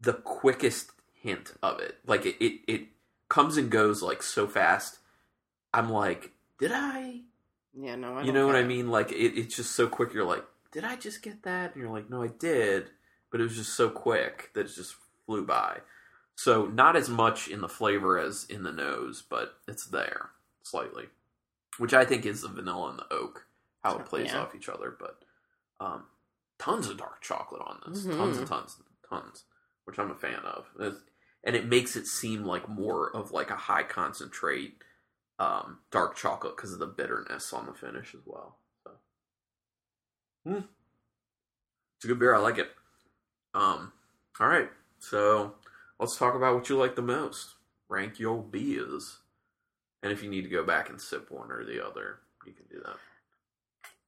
the 0.02 0.14
quickest 0.14 0.92
hint 1.22 1.54
of 1.62 1.80
it. 1.80 1.98
Like 2.08 2.26
it, 2.26 2.44
it, 2.44 2.62
it 2.68 2.88
comes 3.30 3.58
and 3.58 3.70
goes 3.70 4.02
like 4.02 4.24
so 4.24 4.48
fast. 4.48 4.98
I'm 5.74 5.90
like, 5.92 6.32
did 6.58 6.72
I? 6.74 7.22
Yeah, 7.80 7.96
no, 7.96 8.16
I 8.18 8.24
you 8.24 8.32
know 8.32 8.46
what 8.48 8.56
I 8.56 8.64
mean? 8.64 8.90
Like 8.90 9.12
it, 9.12 9.38
it's 9.38 9.56
just 9.56 9.74
so 9.74 9.88
quick. 9.88 10.14
You're 10.14 10.26
like, 10.26 10.44
did 10.72 10.84
I 10.84 10.96
just 10.96 11.22
get 11.22 11.44
that? 11.44 11.74
And 11.74 11.82
you're 11.82 11.92
like, 11.92 12.10
no, 12.10 12.24
I 12.24 12.28
did, 12.28 12.90
but 13.32 13.40
it 13.40 13.44
was 13.44 13.56
just 13.56 13.74
so 13.76 13.90
quick 13.90 14.52
that 14.54 14.66
it 14.66 14.74
just 14.76 14.96
flew 15.26 15.46
by. 15.46 15.80
So 16.36 16.66
not 16.68 16.96
as 16.96 17.10
much 17.10 17.48
in 17.48 17.62
the 17.62 17.70
flavor 17.70 18.20
as 18.20 18.46
in 18.50 18.64
the 18.64 18.72
nose, 18.72 19.24
but 19.28 19.56
it's 19.68 19.86
there 19.88 20.30
slightly, 20.64 21.06
which 21.78 21.94
I 21.94 22.06
think 22.06 22.26
is 22.26 22.42
the 22.42 22.48
vanilla 22.48 22.90
and 22.92 23.00
the 23.00 23.12
oak 23.14 23.46
how 23.84 23.98
it 23.98 24.06
plays 24.06 24.32
Yeah. 24.32 24.42
off 24.42 24.56
each 24.56 24.70
other. 24.70 24.96
But 25.00 25.20
um, 25.80 26.06
tons 26.60 26.88
of 26.90 26.98
dark 26.98 27.22
chocolate 27.22 27.62
on 27.66 27.80
this, 27.88 28.06
Mhm. 28.06 28.18
tons 28.18 28.38
and 28.38 28.48
tons 28.48 28.76
and 28.78 28.86
tons, 29.10 29.44
which 29.86 29.98
I'm 30.00 30.12
a 30.12 30.16
fan 30.16 30.40
of, 30.44 30.68
It's- 30.80 31.02
and 31.44 31.56
it 31.56 31.66
makes 31.68 31.96
it 31.96 32.08
seem 32.08 32.44
like 32.44 32.68
more 32.68 33.16
of 33.16 33.32
like 33.32 33.50
a 33.52 33.56
high 33.56 33.84
concentrate 33.84 34.82
um, 35.40 35.80
dark 35.92 36.16
chocolate 36.16 36.56
because 36.56 36.74
of 36.74 36.80
the 36.80 36.88
bitterness 36.88 37.54
on 37.54 37.66
the 37.66 37.74
finish 37.74 38.14
as 38.16 38.22
well. 38.26 38.58
So, 38.84 38.92
Hmm. 40.46 40.62
it's 41.98 42.06
a 42.06 42.08
good 42.08 42.20
beer. 42.20 42.34
I 42.36 42.40
like 42.40 42.58
it. 42.58 42.72
Um, 43.54 43.92
all 44.40 44.48
right, 44.48 44.70
so 45.00 45.56
let's 46.00 46.18
talk 46.18 46.36
about 46.36 46.56
what 46.56 46.70
you 46.70 46.78
like 46.78 46.96
the 46.96 47.02
most. 47.02 47.56
Rank 47.90 48.20
your 48.20 48.44
beers, 48.44 49.20
and 50.04 50.12
if 50.12 50.22
you 50.22 50.30
need 50.30 50.44
to 50.44 50.50
go 50.50 50.64
back 50.64 50.90
and 50.90 51.00
sip 51.02 51.32
one 51.32 51.52
or 51.52 51.64
the 51.64 51.84
other, 51.86 52.20
you 52.46 52.54
can 52.54 52.66
do 52.70 52.82
that. 52.84 52.98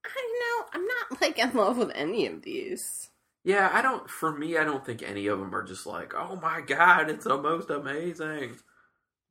I 0.05 0.39
know. 0.39 0.65
I'm 0.73 0.85
not 0.85 1.21
like 1.21 1.39
in 1.39 1.53
love 1.53 1.77
with 1.77 1.91
any 1.95 2.25
of 2.27 2.41
these. 2.41 3.09
Yeah, 3.43 3.69
I 3.71 3.81
don't. 3.81 4.09
For 4.09 4.37
me, 4.37 4.57
I 4.57 4.63
don't 4.65 4.85
think 4.85 5.01
any 5.01 5.27
of 5.27 5.39
them 5.39 5.55
are 5.55 5.63
just 5.63 5.85
like, 5.85 6.13
oh 6.13 6.35
my 6.35 6.61
god, 6.61 7.09
it's 7.09 7.23
the 7.23 7.37
most 7.37 7.69
amazing. 7.69 8.57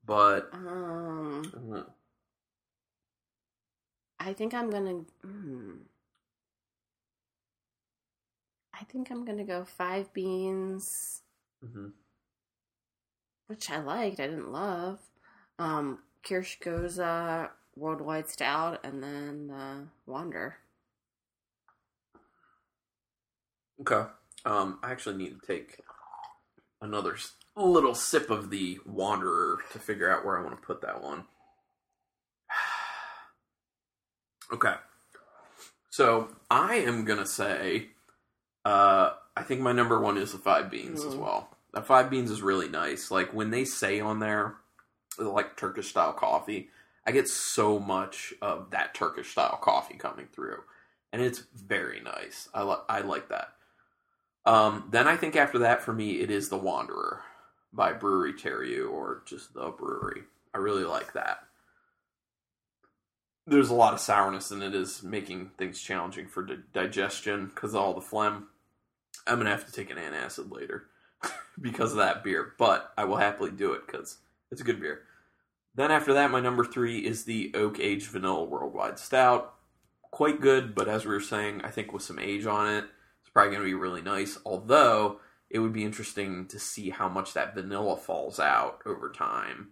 But 0.09 0.49
Um, 0.55 1.43
mm, 1.45 1.85
I 4.19 4.33
think 4.33 4.55
I'm 4.55 4.71
gonna. 4.71 5.05
Mm, 5.23 5.81
I 8.73 8.85
think 8.85 9.11
I'm 9.11 9.27
gonna 9.27 9.45
go 9.45 9.67
five 9.67 10.11
beans, 10.15 11.23
mhm. 11.63 11.93
which 13.49 13.71
I 13.71 13.81
liked. 13.81 14.19
I 14.19 14.29
didn't 14.29 14.51
love. 14.51 14.99
Um, 15.59 15.99
Kirsch 16.23 16.59
Gose 16.59 17.51
Worldwide 17.77 18.29
Stout, 18.31 18.81
and 18.85 19.03
then 19.03 19.51
uh, 19.51 19.85
Wander. 20.07 20.57
okay. 23.83 24.09
Um, 24.47 24.79
I 24.83 24.91
actually 24.93 25.17
need 25.19 25.39
to 25.39 25.47
take 25.47 25.81
another 26.81 27.17
little 27.67 27.95
sip 27.95 28.31
of 28.31 28.51
the 28.51 28.79
Wanderer 28.87 29.59
to 29.73 29.79
figure 29.79 30.11
out 30.11 30.25
where 30.25 30.39
I 30.39 30.43
want 30.43 30.61
to 30.61 30.67
put 30.67 30.81
that 30.83 31.03
one. 31.03 31.25
okay. 34.53 34.75
So 35.91 36.29
I 36.51 36.77
am 36.77 37.05
gonna 37.05 37.27
say, 37.27 37.89
uh, 38.65 39.11
I 39.37 39.43
think 39.43 39.61
my 39.61 39.73
number 39.73 40.01
one 40.01 40.19
is 40.19 40.33
the 40.33 40.39
five 40.39 40.71
beans 40.71 41.05
as 41.05 41.15
Mhm. 41.15 41.19
well. 41.21 41.57
The 41.73 41.83
five 41.83 42.11
beans 42.11 42.31
is 42.31 42.43
really 42.43 42.69
nice. 42.69 43.11
Like 43.11 43.33
when 43.33 43.51
they 43.51 43.65
say 43.65 44.01
on 44.01 44.21
there, 44.21 44.57
like 45.19 45.57
Turkish 45.57 45.89
style 45.91 46.13
coffee, 46.13 46.71
I 47.07 47.13
get 47.13 47.29
so 47.29 47.79
much 47.79 48.35
of 48.41 48.71
that 48.71 48.95
Turkish 48.95 49.31
style 49.33 49.59
coffee 49.61 49.97
coming 49.97 50.29
through, 50.29 50.63
and 51.13 51.23
it's 51.23 51.41
very 51.55 52.01
nice. 52.01 52.49
I 52.55 52.63
li- 52.63 52.85
I 52.89 53.01
like 53.01 53.29
that. 53.29 53.55
Um, 54.45 54.89
then 54.91 55.07
I 55.09 55.17
think 55.17 55.37
after 55.37 55.59
that 55.59 55.83
for 55.83 55.93
me 55.93 56.21
it 56.21 56.31
is 56.31 56.49
the 56.49 56.57
Wanderer 56.59 57.23
by 57.73 57.93
Bruery 57.93 58.33
Terreux 58.39 58.91
or 58.91 59.23
just 59.27 59.55
the 59.55 59.71
Bruery. 59.71 60.23
I 60.55 60.59
really 60.59 60.85
like 60.85 61.13
that. 61.13 61.41
there's 63.47 63.71
a 63.71 63.75
lot 63.75 63.95
of 63.95 64.01
sourness 64.01 64.51
and 64.51 64.63
it 64.63 64.75
is 64.75 65.03
making 65.03 65.51
things 65.57 65.81
challenging 65.81 66.27
for 66.29 66.43
di- 66.45 66.57
digestion 66.73 67.47
because 67.47 67.75
all 67.75 67.95
the 67.95 68.01
phlegm. 68.01 68.49
I'm 69.27 69.39
gonna 69.39 69.51
have 69.51 69.67
to 69.67 69.73
take 69.73 69.91
an 69.91 69.97
antacid 69.99 70.53
later 70.53 70.85
because 71.61 71.93
of 71.93 71.99
that 71.99 72.23
beer, 72.25 72.53
but 72.59 72.93
I 72.97 73.05
will 73.05 73.17
happily 73.17 73.51
do 73.51 73.73
it 73.73 73.87
because 73.87 74.19
it's 74.51 74.61
a 74.61 74.65
good 74.65 74.81
beer. 74.81 75.03
Then 75.75 75.91
after 75.91 76.13
that, 76.15 76.31
my 76.31 76.41
number 76.41 76.65
three 76.65 76.99
is 76.99 77.25
the 77.25 77.53
Oak 77.55 77.79
Aged 77.79 78.09
Vanilla 78.09 78.45
Worldwide 78.45 78.99
Stout. 78.99 79.55
Quite 80.11 80.41
good, 80.41 80.75
but 80.75 80.89
as 80.89 81.05
we 81.05 81.13
were 81.13 81.21
saying, 81.21 81.61
I 81.63 81.71
think 81.71 81.93
with 81.93 82.03
some 82.03 82.19
age 82.19 82.47
on 82.47 82.69
it, 82.73 82.85
it's 83.21 83.31
probably 83.31 83.51
going 83.51 83.63
to 83.63 83.69
be 83.69 83.75
really 83.75 84.03
nice. 84.03 84.39
Although 84.45 85.21
it 85.51 85.59
would 85.61 85.73
be 85.73 85.85
interesting 85.85 86.47
to 86.47 86.59
see 86.59 86.91
how 86.91 87.09
much 87.09 87.35
that 87.35 87.55
vanilla 87.55 87.97
falls 87.97 88.39
out 88.39 88.81
over 88.85 89.11
time, 89.11 89.69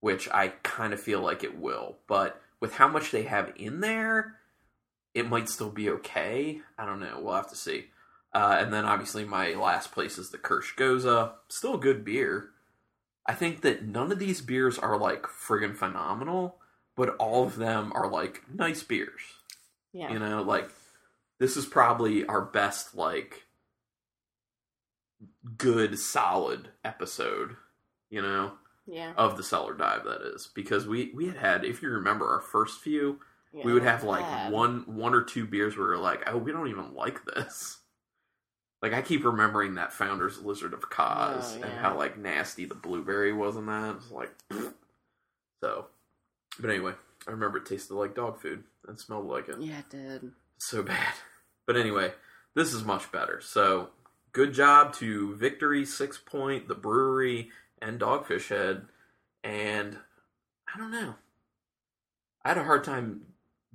which 0.00 0.28
I 0.30 0.48
kind 0.62 0.92
of 0.92 1.00
feel 1.00 1.20
like 1.20 1.42
it 1.42 1.58
will. 1.58 1.96
But 2.06 2.40
with 2.60 2.74
how 2.74 2.88
much 2.88 3.10
they 3.10 3.22
have 3.22 3.52
in 3.56 3.80
there, 3.80 4.36
it 5.14 5.28
might 5.28 5.48
still 5.48 5.70
be 5.70 5.90
okay. 5.90 6.60
I 6.78 6.84
don't 6.84 7.00
know. 7.00 7.20
We'll 7.20 7.34
have 7.34 7.50
to 7.50 7.56
see. 7.56 7.86
Uh, 8.32 8.58
and 8.60 8.72
then 8.72 8.84
obviously 8.84 9.24
my 9.24 9.54
last 9.54 9.90
place 9.90 10.18
is 10.18 10.30
the 10.30 10.38
Kirsch 10.38 10.76
Gose. 10.76 11.32
Still 11.48 11.74
a 11.74 11.78
good 11.78 12.04
beer. 12.04 12.50
I 13.26 13.34
think 13.34 13.62
that 13.62 13.84
none 13.84 14.12
of 14.12 14.18
these 14.18 14.40
beers 14.40 14.78
are 14.78 14.98
like 14.98 15.22
friggin' 15.22 15.76
phenomenal, 15.76 16.56
but 16.96 17.16
all 17.16 17.44
of 17.44 17.56
them 17.56 17.92
are 17.94 18.08
like 18.08 18.42
nice 18.52 18.82
beers. 18.82 19.20
Yeah. 19.92 20.12
You 20.12 20.18
know, 20.18 20.42
like 20.42 20.70
this 21.38 21.56
is 21.56 21.66
probably 21.66 22.24
our 22.26 22.42
best 22.42 22.94
like 22.94 23.46
good 25.56 25.98
solid 25.98 26.68
episode, 26.84 27.56
you 28.08 28.22
know, 28.22 28.52
Yeah. 28.86 29.12
of 29.16 29.36
the 29.36 29.42
cellar 29.42 29.74
dive 29.74 30.04
that 30.04 30.22
is 30.22 30.48
because 30.54 30.86
we 30.86 31.12
we 31.14 31.26
had 31.26 31.36
had 31.36 31.64
if 31.64 31.82
you 31.82 31.90
remember 31.90 32.28
our 32.28 32.40
first 32.40 32.80
few, 32.80 33.20
yeah 33.52 33.64
we 33.64 33.72
would 33.72 33.82
have 33.82 34.02
like 34.04 34.24
bad. 34.24 34.50
one 34.52 34.84
one 34.96 35.14
or 35.14 35.22
two 35.22 35.46
beers 35.46 35.76
where 35.76 35.86
we 35.88 35.92
were 35.94 35.98
like, 35.98 36.22
"Oh, 36.28 36.36
we 36.38 36.52
don't 36.52 36.68
even 36.68 36.94
like 36.94 37.24
this." 37.24 37.78
Like 38.82 38.94
I 38.94 39.02
keep 39.02 39.24
remembering 39.24 39.74
that 39.74 39.92
Founder's 39.92 40.40
Lizard 40.40 40.72
of 40.72 40.88
Koz 40.88 41.58
Oh, 41.58 41.62
and 41.66 41.78
how 41.78 41.96
like 41.98 42.16
nasty 42.16 42.64
the 42.64 42.74
blueberry 42.74 43.32
was 43.32 43.56
in 43.56 43.66
that. 43.66 43.96
It's 43.96 44.10
like 44.10 44.32
so. 45.62 45.86
But 46.58 46.70
anyway, 46.70 46.94
I 47.28 47.30
remember 47.30 47.58
it 47.58 47.66
tasted 47.66 47.94
like 47.94 48.14
dog 48.14 48.40
food 48.40 48.64
and 48.88 48.98
smelled 48.98 49.26
like 49.26 49.48
it 49.48 49.60
Yeah, 49.60 49.80
it 49.80 49.90
did. 49.90 50.32
so 50.58 50.82
bad. 50.82 51.12
But 51.66 51.76
anyway, 51.76 52.12
this 52.54 52.72
is 52.72 52.84
much 52.84 53.12
better. 53.12 53.40
So 53.42 53.90
good 54.32 54.52
job 54.54 54.94
to 54.94 55.34
Victory, 55.36 55.82
Sixpoint, 55.84 56.68
the 56.68 56.74
Bruery, 56.74 57.48
and 57.80 58.00
Dogfish 58.00 58.48
Head. 58.48 58.86
And 59.42 59.98
I 60.72 60.78
don't 60.78 60.90
know. 60.90 61.14
I 62.44 62.48
had 62.48 62.58
a 62.58 62.64
hard 62.64 62.84
time 62.84 63.22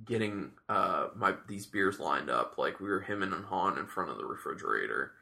getting 0.04 0.50
uh 0.68 1.08
my 1.16 1.34
these 1.48 1.66
beers 1.66 1.98
lined 1.98 2.28
up. 2.30 2.56
Like 2.58 2.80
we 2.80 2.88
were 2.88 3.00
hemming 3.00 3.32
and 3.32 3.44
hawing 3.46 3.78
in 3.78 3.86
front 3.86 4.10
of 4.10 4.18
the 4.18 4.24
refrigerator. 4.26 5.12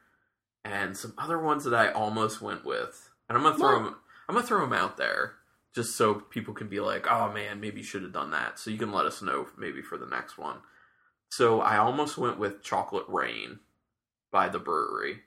And 0.64 0.96
some 0.96 1.14
other 1.18 1.38
ones 1.38 1.64
that 1.64 1.74
I 1.74 1.90
almost 1.92 2.40
went 2.40 2.64
with. 2.64 3.10
And 3.28 3.36
I'm 3.36 3.44
gonna 3.44 3.58
throw 3.58 3.78
What? 3.78 3.84
them 3.84 3.96
I'm 4.28 4.34
gonna 4.34 4.46
throw 4.46 4.60
them 4.62 4.72
out 4.72 4.96
there 4.96 5.34
just 5.74 5.96
so 5.96 6.14
people 6.14 6.54
can 6.54 6.68
be 6.68 6.80
like, 6.80 7.06
"Oh 7.10 7.30
man, 7.32 7.60
maybe 7.60 7.78
you 7.78 7.84
should 7.84 8.02
have 8.02 8.12
done 8.12 8.30
that." 8.30 8.58
So 8.58 8.70
you 8.70 8.78
can 8.78 8.92
let 8.92 9.06
us 9.06 9.20
know 9.20 9.48
maybe 9.58 9.82
for 9.82 9.98
the 9.98 10.06
next 10.06 10.38
one. 10.38 10.58
So 11.30 11.60
I 11.60 11.76
almost 11.78 12.16
went 12.16 12.38
with 12.38 12.62
Chocolate 12.62 13.06
Rain 13.08 13.58
by 14.34 14.48
the 14.48 14.58
Bruery, 14.58 15.20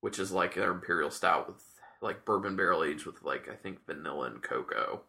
which 0.00 0.20
is 0.20 0.30
like 0.30 0.54
their 0.54 0.70
imperial 0.70 1.10
stout 1.10 1.48
with 1.48 1.64
like 2.00 2.24
bourbon 2.24 2.54
barrel 2.54 2.84
aged 2.84 3.04
with 3.04 3.20
like 3.24 3.48
I 3.48 3.56
think 3.56 3.84
vanilla 3.84 4.26
and 4.26 4.40
cocoa. 4.40 5.02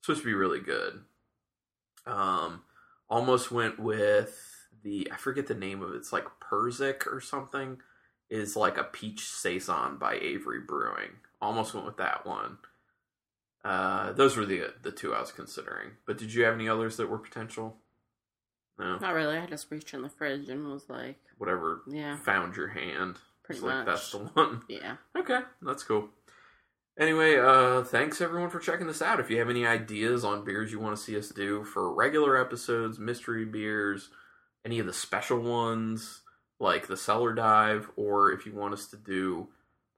Supposed 0.00 0.22
to 0.22 0.26
be 0.26 0.32
really 0.32 0.60
good. 0.60 1.00
Um, 2.06 2.62
almost 3.10 3.52
went 3.52 3.78
with 3.78 4.66
the 4.82 5.12
I 5.12 5.16
forget 5.18 5.48
the 5.48 5.54
name 5.54 5.82
of 5.82 5.92
it. 5.92 5.96
It's 5.96 6.14
like 6.14 6.24
Persic 6.40 7.06
or 7.06 7.20
something. 7.20 7.76
Is 8.30 8.56
like 8.56 8.78
a 8.78 8.84
peach 8.84 9.28
saison 9.28 9.98
by 9.98 10.14
Avery 10.14 10.60
Brewing. 10.66 11.10
Almost 11.42 11.74
went 11.74 11.84
with 11.84 11.98
that 11.98 12.24
one. 12.24 12.56
Uh, 13.62 14.12
those 14.12 14.34
were 14.34 14.46
the 14.46 14.72
the 14.80 14.92
two 14.92 15.12
I 15.12 15.20
was 15.20 15.30
considering. 15.30 15.90
But 16.06 16.16
did 16.16 16.32
you 16.32 16.44
have 16.44 16.54
any 16.54 16.70
others 16.70 16.96
that 16.96 17.10
were 17.10 17.18
potential? 17.18 17.76
No, 18.78 18.98
Not 18.98 19.14
really. 19.14 19.36
I 19.36 19.46
just 19.46 19.70
reached 19.70 19.92
in 19.94 20.02
the 20.02 20.08
fridge 20.08 20.48
and 20.48 20.66
was 20.68 20.88
like, 20.88 21.18
whatever 21.38 21.82
yeah, 21.88 22.16
found 22.16 22.56
your 22.56 22.68
hand. 22.68 23.16
pretty 23.44 23.58
It's 23.58 23.62
like 23.62 23.76
much. 23.78 23.86
that's 23.86 24.10
the 24.12 24.18
one. 24.18 24.62
Yeah. 24.68 24.96
Okay, 25.16 25.40
that's 25.60 25.82
cool. 25.84 26.08
Anyway, 26.98 27.36
uh, 27.38 27.82
thanks 27.84 28.20
everyone 28.20 28.50
for 28.50 28.58
checking 28.58 28.86
this 28.86 29.00
out. 29.02 29.18
If 29.20 29.30
you 29.30 29.38
have 29.38 29.48
any 29.48 29.66
ideas 29.66 30.24
on 30.24 30.44
beers 30.44 30.72
you 30.72 30.78
want 30.80 30.96
to 30.96 31.02
see 31.02 31.16
us 31.16 31.28
do 31.30 31.64
for 31.64 31.92
regular 31.94 32.36
episodes, 32.38 32.98
mystery 32.98 33.44
beers, 33.46 34.10
any 34.64 34.78
of 34.78 34.86
the 34.86 34.92
special 34.92 35.38
ones 35.40 36.20
like 36.60 36.86
the 36.86 36.96
cellar 36.96 37.32
dive, 37.34 37.88
or 37.96 38.30
if 38.30 38.44
you 38.46 38.54
want 38.54 38.74
us 38.74 38.86
to 38.88 38.96
do 38.96 39.48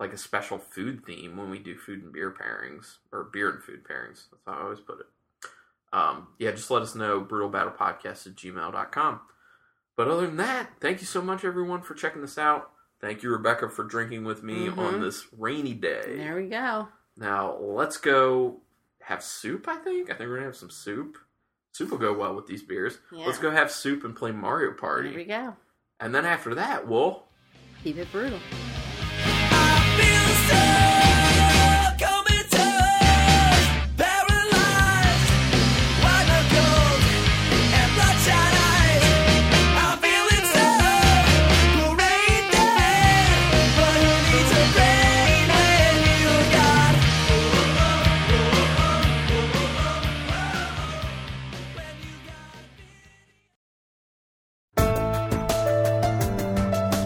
like 0.00 0.12
a 0.12 0.16
special 0.18 0.58
food 0.58 1.04
theme 1.04 1.36
when 1.36 1.50
we 1.50 1.58
do 1.58 1.76
food 1.76 2.02
and 2.02 2.12
beer 2.12 2.30
pairings 2.32 2.96
or 3.12 3.24
beer 3.32 3.50
and 3.50 3.62
food 3.62 3.84
pairings, 3.84 4.26
that's 4.30 4.44
how 4.46 4.52
I 4.52 4.62
always 4.62 4.80
put 4.80 5.00
it. 5.00 5.06
Um, 5.94 6.26
yeah, 6.38 6.50
just 6.50 6.70
let 6.70 6.82
us 6.82 6.94
know 6.94 7.20
brutalbattlepodcast 7.20 8.26
at 8.26 8.34
gmail.com. 8.34 9.20
But 9.96 10.08
other 10.08 10.26
than 10.26 10.36
that, 10.38 10.70
thank 10.80 11.00
you 11.00 11.06
so 11.06 11.22
much 11.22 11.44
everyone 11.44 11.82
for 11.82 11.94
checking 11.94 12.20
this 12.20 12.36
out. 12.36 12.70
Thank 13.00 13.22
you, 13.22 13.30
Rebecca, 13.30 13.68
for 13.68 13.84
drinking 13.84 14.24
with 14.24 14.42
me 14.42 14.66
Mhm. 14.66 14.78
on 14.78 15.00
this 15.00 15.26
rainy 15.38 15.72
day. 15.74 16.16
There 16.18 16.34
we 16.36 16.48
go. 16.48 16.88
Now 17.16 17.56
let's 17.58 17.96
go 17.96 18.60
have 19.02 19.22
soup. 19.22 19.68
I 19.68 19.76
think. 19.76 20.10
I 20.10 20.14
think 20.14 20.28
we're 20.28 20.36
gonna 20.36 20.46
have 20.46 20.56
some 20.56 20.70
soup. 20.70 21.16
Soup 21.72 21.90
will 21.90 21.98
go 21.98 22.12
well 22.12 22.34
with 22.34 22.46
these 22.46 22.62
beers. 22.62 22.98
Yeah. 23.12 23.26
Let's 23.26 23.38
go 23.38 23.50
have 23.52 23.70
soup 23.70 24.02
and 24.04 24.16
play 24.16 24.32
Mario 24.32 24.72
Party. 24.72 25.10
There 25.10 25.18
we 25.18 25.24
go. 25.24 25.56
And 26.00 26.12
then 26.14 26.24
after 26.24 26.54
that, 26.56 26.88
we'll 26.88 27.24
Keep 27.84 27.98
it 27.98 28.10
brutal. 28.10 28.40